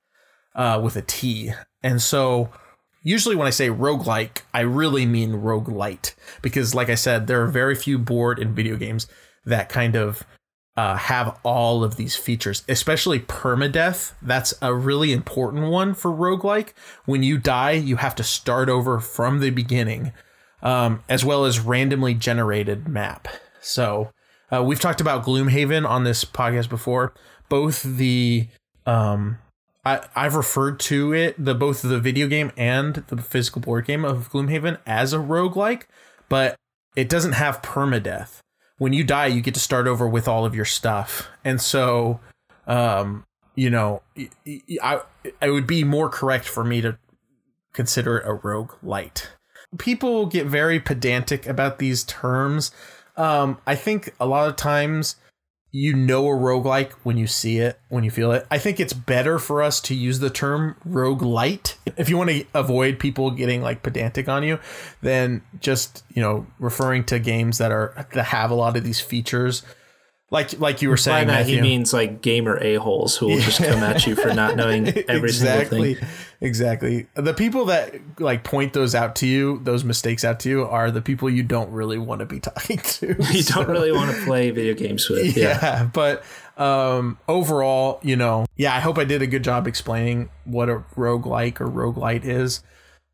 [0.54, 1.52] uh, with a T.
[1.82, 2.50] And so
[3.02, 7.48] usually when I say roguelike, I really mean roguelite because like I said, there are
[7.48, 9.06] very few board and video games
[9.44, 10.24] that kind of
[10.76, 14.12] uh, have all of these features, especially permadeath.
[14.22, 16.72] That's a really important one for roguelike.
[17.04, 20.12] When you die, you have to start over from the beginning,
[20.62, 23.28] um, as well as randomly generated map.
[23.60, 24.12] So
[24.50, 27.12] uh, we've talked about Gloomhaven on this podcast before
[27.48, 28.48] both the
[28.86, 29.38] um
[29.84, 34.04] I, I've referred to it, the both the video game and the physical board game
[34.04, 35.84] of Gloomhaven as a roguelike,
[36.28, 36.54] but
[36.94, 38.38] it doesn't have permadeath.
[38.78, 41.28] When you die, you get to start over with all of your stuff.
[41.44, 42.20] And so
[42.66, 43.24] um,
[43.54, 44.02] you know,
[44.82, 45.00] I
[45.40, 46.98] it would be more correct for me to
[47.72, 49.30] consider it a rogue light.
[49.78, 52.70] People get very pedantic about these terms.
[53.16, 55.16] Um, I think a lot of times
[55.72, 58.46] you know a roguelike when you see it, when you feel it.
[58.50, 61.76] I think it's better for us to use the term roguelite.
[61.96, 64.60] If you want to avoid people getting like pedantic on you,
[65.00, 69.00] then just, you know, referring to games that are that have a lot of these
[69.00, 69.62] features
[70.32, 71.56] like like you were saying, that Matthew.
[71.56, 74.88] he means like gamer a holes who will just come at you for not knowing
[75.08, 76.18] every exactly, single thing.
[76.42, 77.06] Exactly.
[77.14, 80.90] The people that like point those out to you, those mistakes out to you, are
[80.90, 83.16] the people you don't really want to be talking to.
[83.32, 85.34] You So- don't really want to play video games with.
[85.36, 85.84] yeah, Yeah.
[85.92, 86.22] but
[86.58, 90.80] um overall you know yeah i hope i did a good job explaining what a
[90.96, 92.62] roguelike or roguelite is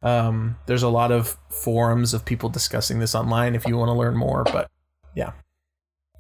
[0.03, 3.93] um there's a lot of forums of people discussing this online if you want to
[3.93, 4.69] learn more but
[5.15, 5.31] yeah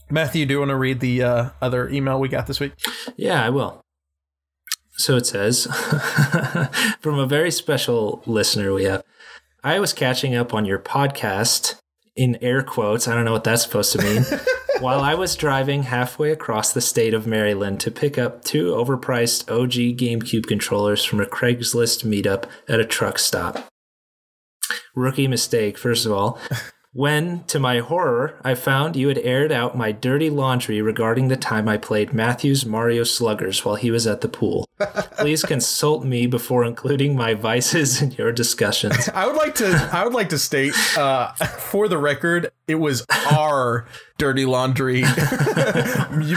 [0.08, 2.72] matthew do you want to read the uh, other email we got this week
[3.16, 3.82] Yeah, I will.
[4.98, 5.66] So it says
[7.00, 9.04] from a very special listener we have.
[9.62, 11.76] I was catching up on your podcast
[12.16, 13.06] in air quotes.
[13.06, 14.24] I don't know what that's supposed to mean.
[14.80, 19.50] while I was driving halfway across the state of Maryland to pick up two overpriced
[19.50, 23.66] OG GameCube controllers from a Craigslist meetup at a truck stop.
[24.94, 26.38] Rookie mistake, first of all.
[26.94, 31.36] When, to my horror, I found you had aired out my dirty laundry regarding the
[31.36, 34.66] time I played Matthew's Mario Sluggers while he was at the pool.
[35.18, 39.08] Please consult me before including my vices in your discussions.
[39.14, 43.04] i would like to i would like to state uh for the record it was
[43.30, 43.86] our
[44.16, 45.02] dirty laundry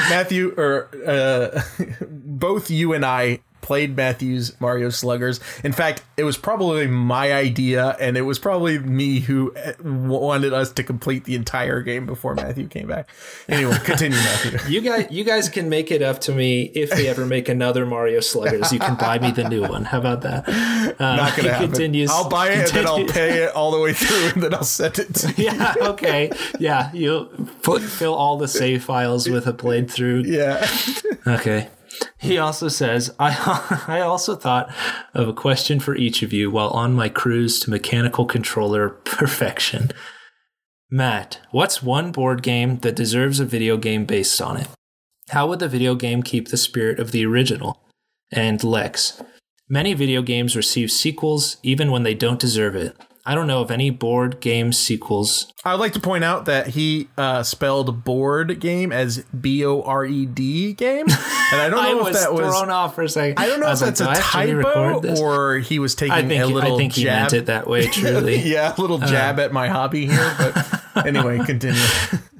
[0.09, 1.61] matthew or uh
[2.09, 5.39] both you and i played Matthew's Mario Sluggers.
[5.63, 10.53] In fact, it was probably my idea, and it was probably me who eh, wanted
[10.53, 13.09] us to complete the entire game before Matthew came back.
[13.47, 14.59] Anyway, continue, Matthew.
[14.71, 17.85] You guys, you guys can make it up to me if they ever make another
[17.85, 18.71] Mario Sluggers.
[18.71, 19.85] You can buy me the new one.
[19.85, 20.47] How about that?
[21.01, 21.67] Uh, Not gonna happen.
[21.71, 24.53] continues- I'll buy it and then I'll pay it all the way through, and then
[24.53, 25.45] I'll send it to you.
[25.45, 25.73] Yeah.
[25.79, 26.31] Okay.
[26.59, 26.91] Yeah.
[26.93, 27.29] You
[27.63, 30.23] put fill all the save files with a blade through.
[30.25, 30.67] Yeah.
[31.25, 31.69] Okay.
[32.17, 34.73] He also says, I, I also thought
[35.13, 39.91] of a question for each of you while on my cruise to mechanical controller perfection.
[40.89, 44.67] Matt, what's one board game that deserves a video game based on it?
[45.29, 47.81] How would the video game keep the spirit of the original?
[48.31, 49.21] And Lex,
[49.69, 52.97] many video games receive sequels even when they don't deserve it.
[53.25, 55.53] I don't know of any board game sequels.
[55.63, 59.81] I would like to point out that he uh, spelled board game as B O
[59.83, 62.41] R E D game, and I don't I know if was that was.
[62.41, 63.37] thrown off for a second.
[63.37, 66.27] I don't know if like, that's "Do a I typo or he was taking I
[66.27, 67.19] think a little I think he jab.
[67.21, 67.85] meant it that way.
[67.87, 68.43] Truly, Uh.
[68.45, 71.79] yeah, a little jab at my hobby here, but anyway, continue.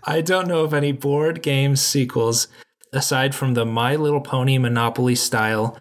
[0.04, 2.48] I don't know of any board game sequels
[2.92, 5.78] aside from the My Little Pony Monopoly style.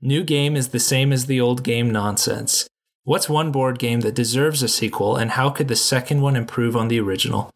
[0.00, 2.68] New game is the same as the old game nonsense.
[3.04, 6.74] What's one board game that deserves a sequel, and how could the second one improve
[6.74, 7.50] on the original?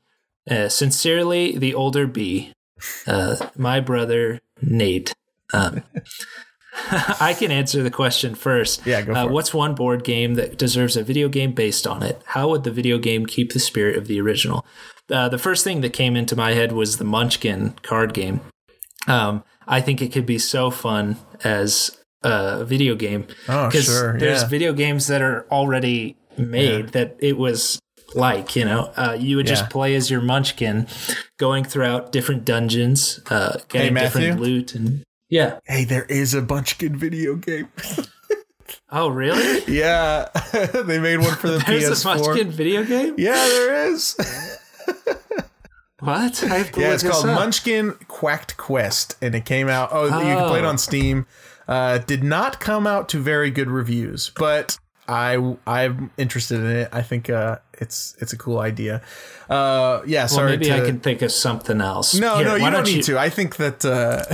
[0.49, 2.53] Uh, sincerely, the older B,
[3.07, 5.15] uh, my brother Nate.
[5.53, 5.83] Um,
[6.91, 8.87] I can answer the question first.
[8.87, 9.31] Yeah, go for uh, it.
[9.31, 12.21] What's one board game that deserves a video game based on it?
[12.27, 14.67] How would the video game keep the spirit of the original?
[15.11, 18.41] Uh, the first thing that came into my head was the Munchkin card game.
[19.07, 24.19] Um, I think it could be so fun as a video game Oh, sure.
[24.19, 24.49] there's yeah.
[24.49, 27.79] video games that are already made that it was
[28.15, 29.55] like you know uh, you would Yeah.
[29.55, 30.87] just play as your munchkin
[31.39, 34.21] going throughout different dungeons uh, getting Matthew?
[34.23, 37.69] different loot and yeah hey, there is a munchkin video game.
[38.91, 40.29] oh really yeah,
[40.73, 42.05] they made one for the there's a PS4.
[42.27, 44.17] munchkin video game Yeah, there is.
[46.01, 47.27] what I have to Yeah, it's called.
[47.27, 49.89] Munchkin Quacked Quest, and it came out.
[49.93, 50.69] Oh, you can play it Oh.
[50.69, 51.27] on Steam.
[51.69, 56.89] Uh, did not come out to very good reviews, but I I'm interested in it.
[56.93, 59.03] I think uh, it's it's a cool idea.
[59.51, 60.51] Uh, yeah, well, sorry.
[60.53, 62.97] maybe to, I can think of something else No, Here, no, you why don't need
[62.97, 63.19] you- to.
[63.19, 64.25] I think that uh,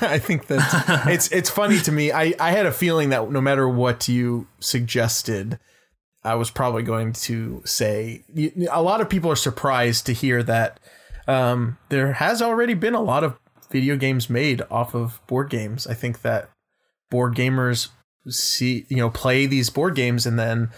[0.06, 2.10] I think that it's it's funny to me.
[2.10, 5.58] I I had a feeling that no matter what you suggested,
[6.24, 8.24] I was probably going to say.
[8.70, 10.80] A lot of people are surprised to hear that
[11.26, 13.38] um, there has already been a lot of
[13.70, 15.86] video games made off of board games.
[15.86, 16.48] I think that
[17.10, 17.88] board gamers
[18.28, 20.70] see you know play these board games and then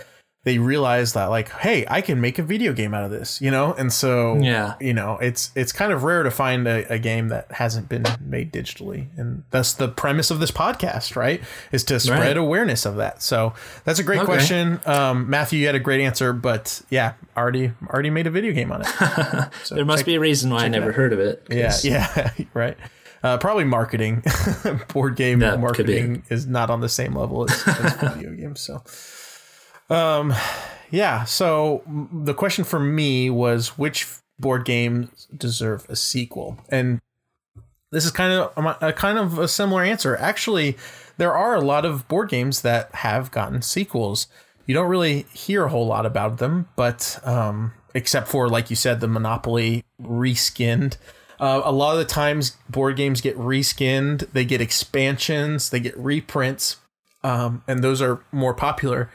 [0.44, 3.50] they realize that like hey i can make a video game out of this you
[3.50, 3.74] know?
[3.74, 4.74] And so Yeah.
[4.80, 8.04] you know it's it's kind of rare to find a, a game that hasn't been
[8.20, 9.08] made digitally.
[9.18, 11.42] And that's the premise of this podcast right?
[11.72, 12.36] Is to spread Right.
[12.38, 13.20] awareness of that.
[13.22, 13.52] So
[13.84, 14.26] that's a great Okay.
[14.26, 14.80] question.
[14.86, 18.70] Um, matthew you had a great answer but yeah already already made a video game
[18.72, 18.86] on it.
[19.64, 22.30] So there must check- be a reason why I never heard of it yeah yeah
[22.54, 22.78] right
[23.22, 24.22] uh, probably marketing.
[24.92, 28.82] Board game marketing is not on the same level as, as video games so.
[29.94, 30.32] Um
[30.90, 34.06] yeah so the question for me was which
[34.38, 36.58] board games deserve a sequel?
[36.68, 37.00] And
[37.92, 40.16] this is kind of a, a kind of a similar answer.
[40.16, 40.76] Actually
[41.18, 44.26] there are a lot of board games that have gotten sequels.
[44.66, 48.76] You don't really hear a whole lot about them but um except for like you
[48.76, 50.96] said the monopoly reskinned
[51.40, 55.96] uh, a lot of the times board games get reskinned they get expansions they get
[55.98, 56.76] reprints
[57.22, 59.10] um, and those are more popular.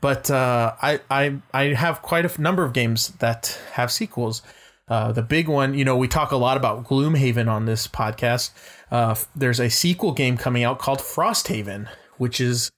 [0.00, 4.42] But uh, I, I I have quite a number of games that have sequels.
[4.88, 8.50] Uh, the big one, you know, we talk a lot about Gloomhaven on this podcast.
[8.90, 12.70] Uh, there's a sequel game coming out called Frosthaven, which is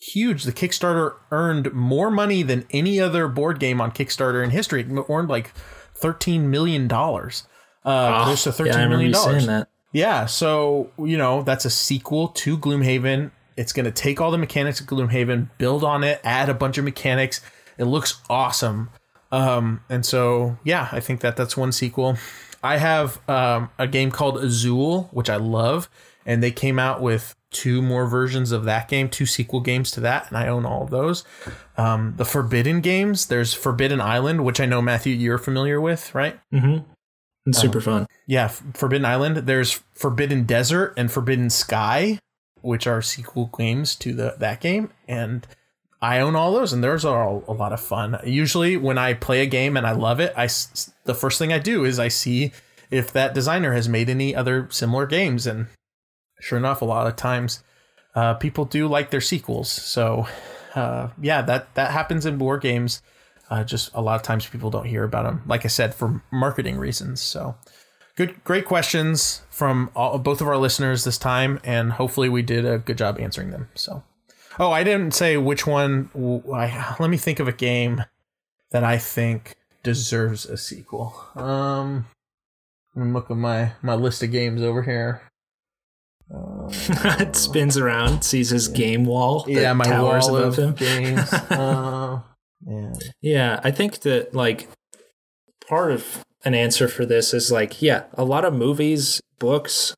[0.00, 0.44] huge.
[0.44, 4.82] The Kickstarter earned more money than any other board game on Kickstarter in history.
[4.82, 5.52] It earned like
[5.94, 6.86] thirteen million
[7.84, 9.66] Uh, close to yeah, thirteen remember million dollars.
[9.92, 13.30] Yeah, so you know that's a sequel to Gloomhaven.
[13.56, 16.78] It's going to take all the mechanics of Gloomhaven, build on it, add a bunch
[16.78, 17.40] of mechanics.
[17.76, 18.90] It looks awesome.
[19.32, 22.16] Um, and so yeah, I think that that's one sequel.
[22.62, 25.88] I have um, a game called Azul, which I love,
[26.26, 30.00] and they came out with two more versions of that game, two sequel games to
[30.00, 31.24] that, and I own all of those.
[31.76, 36.38] Um, the Forbidden games, there's Forbidden Island, which I know Matthew you're familiar with, right?
[37.48, 39.36] It's super fun Yeah, Forbidden Island.
[39.38, 42.18] There's Forbidden Desert and Forbidden Sky,
[42.60, 45.46] which are sequel games to the that game, and
[46.00, 48.18] I own all those, and those are all a lot of fun.
[48.24, 50.48] Usually, when I play a game and I love it, I
[51.04, 52.52] the first thing I do is I see
[52.90, 55.66] if that designer has made any other similar games, and
[56.40, 57.62] sure enough, a lot of times
[58.14, 59.70] uh, people do like their sequels.
[59.70, 60.28] So
[60.74, 63.02] uh, yeah, that that happens in board games.
[63.50, 65.42] Uh, just a lot of times people don't hear about them.
[65.46, 67.20] Like I said, for marketing reasons.
[67.20, 67.56] So
[68.16, 72.66] good, great questions from all, both of our listeners this time, and hopefully we did
[72.66, 73.68] a good job answering them.
[73.74, 74.02] So,
[74.58, 76.10] oh, I didn't say which one.
[76.52, 78.04] I, let me think of a game
[78.70, 81.14] that I think deserves a sequel.
[81.34, 82.06] Um,
[82.96, 85.22] I'm look at my my list of games over here.
[86.34, 86.68] Uh,
[87.20, 88.76] it spins around, sees his yeah.
[88.76, 89.44] game wall.
[89.48, 90.74] Yeah, my towers wall above him.
[90.74, 91.32] games.
[91.50, 92.20] uh,
[92.66, 92.92] yeah.
[93.20, 94.68] yeah, I think that like
[95.66, 99.94] part of an answer for this is like, yeah, a lot of movies, books,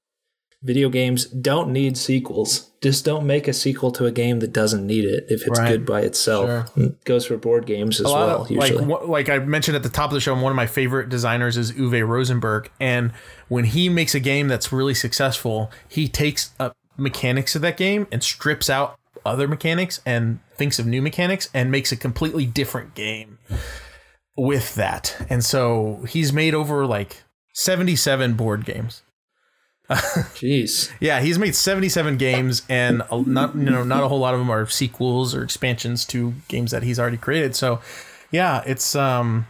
[0.63, 2.71] video games don't need sequels.
[2.83, 5.69] Just don't make a sequel to a game that doesn't need it if it's right.
[5.69, 6.47] good by itself.
[6.75, 6.85] Sure.
[6.87, 8.43] It goes for board games as well.
[8.43, 10.67] Of, usually, like, like I mentioned at the top of the show, one of my
[10.67, 13.13] favorite designers is Uwe Rosenberg, and
[13.49, 18.07] when he makes a game that's really successful, he takes up mechanics of that game
[18.13, 22.95] and strips out other mechanics and thinks of new mechanics and makes a completely different
[22.95, 23.39] game
[24.37, 25.27] with that.
[25.29, 27.23] And so he's made over like
[27.55, 29.03] 77 board games.
[29.91, 30.89] Jeez.
[31.01, 34.49] yeah, he's made 77 games and not you know not a whole lot of them
[34.49, 37.57] are sequels or expansions to games that he's already created.
[37.57, 37.81] So,
[38.31, 39.47] yeah, it's um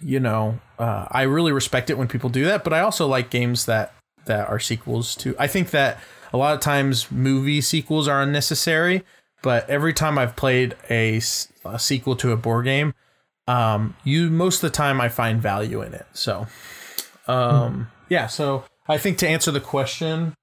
[0.00, 3.30] you know, uh, I really respect it when people do that, but I also like
[3.30, 3.94] games that
[4.26, 5.34] that are sequels to.
[5.38, 5.98] I think that
[6.36, 9.02] a lot of times movie sequels are unnecessary,
[9.42, 11.20] but every time I've played a,
[11.64, 12.94] a sequel to a board game,
[13.48, 16.06] um, you most of the time I find value in it.
[16.12, 16.46] So,
[17.26, 18.26] um, yeah.
[18.26, 20.34] So I think to answer the question,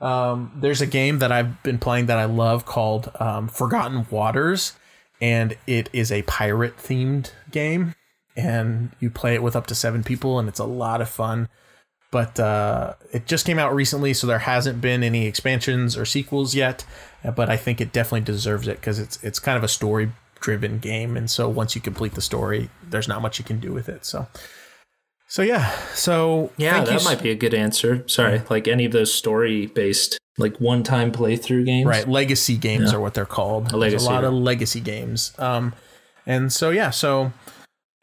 [0.00, 4.74] um, there's a game that I've been playing that I love called um, Forgotten Waters,
[5.20, 7.94] and it is a pirate themed game,
[8.36, 11.48] and you play it with up to seven people, and it's a lot of fun.
[12.10, 16.54] But uh, it just came out recently, so there hasn't been any expansions or sequels
[16.54, 16.84] yet.
[17.36, 20.78] But I think it definitely deserves it because it's it's kind of a story driven
[20.78, 23.88] game, and so once you complete the story, there's not much you can do with
[23.88, 24.04] it.
[24.04, 24.26] So,
[25.28, 28.08] so yeah, so yeah, that might be a good answer.
[28.08, 32.08] Sorry, like any of those story based, like one time playthrough games, right?
[32.08, 32.98] Legacy games yeah.
[32.98, 33.72] are what they're called.
[33.72, 35.32] A, legacy, a lot of legacy games.
[35.38, 35.74] Um,
[36.26, 37.32] and so yeah, so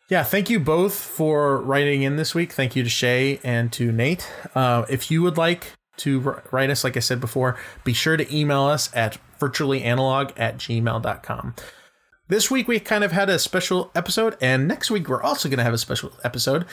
[0.09, 2.53] yeah, thank you both for writing in this week.
[2.53, 4.29] Thank you to Shay and to Nate.
[4.55, 8.35] Uh, if you would like to write us, like I said before, be sure to
[8.35, 11.55] email us at virtuallyanalog at gmail.com.
[12.29, 15.57] This week we kind of had a special episode, and next week we're also going
[15.57, 16.65] to have a special episode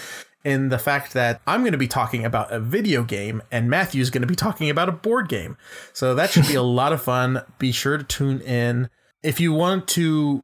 [0.45, 4.11] in the fact that I'm going to be talking about a video game and Matthew's
[4.11, 5.57] going to be talking about a board game.
[5.93, 7.43] So that should be a lot of fun.
[7.59, 8.91] Be sure to tune in.
[9.22, 10.43] If you want to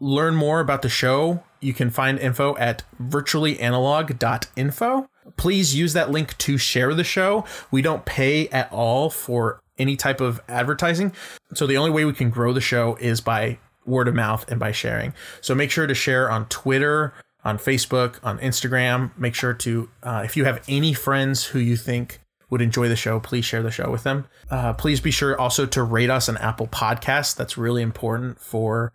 [0.00, 5.08] learn more about the show, you can find info at virtuallyanalog.info.
[5.36, 7.44] Please use that link to share the show.
[7.70, 11.12] We don't pay at all for any type of advertising.
[11.54, 14.60] So the only way we can grow the show is by word of mouth and
[14.60, 15.14] by sharing.
[15.40, 19.16] So make sure to share on Twitter, on Facebook, on Instagram.
[19.16, 22.96] Make sure to, uh, if you have any friends who you think would enjoy the
[22.96, 24.26] show, please share the show with them.
[24.50, 27.34] Uh, please be sure also to rate us on Apple Podcasts.
[27.34, 28.92] That's really important for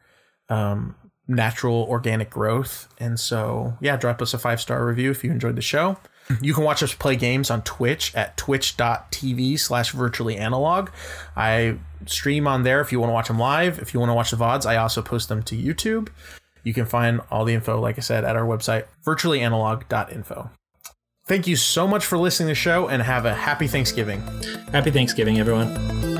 [0.49, 0.95] um,
[1.27, 2.87] natural organic growth.
[2.99, 5.97] And so, yeah, drop us a five star review if you enjoyed the show.
[6.41, 10.89] You can watch us play games on Twitch at twitch.tv slash virtually analog.
[11.37, 13.79] I stream on there if you want to watch them live.
[13.79, 16.09] If you want to watch the VODs, I also post them to YouTube.
[16.63, 20.49] You can find all the info, like I said, at our website, virtuallyanalog.info.
[21.27, 24.21] Thank you so much for listening to the show and have a happy Thanksgiving.
[24.71, 26.16] Happy Thanksgiving, everyone.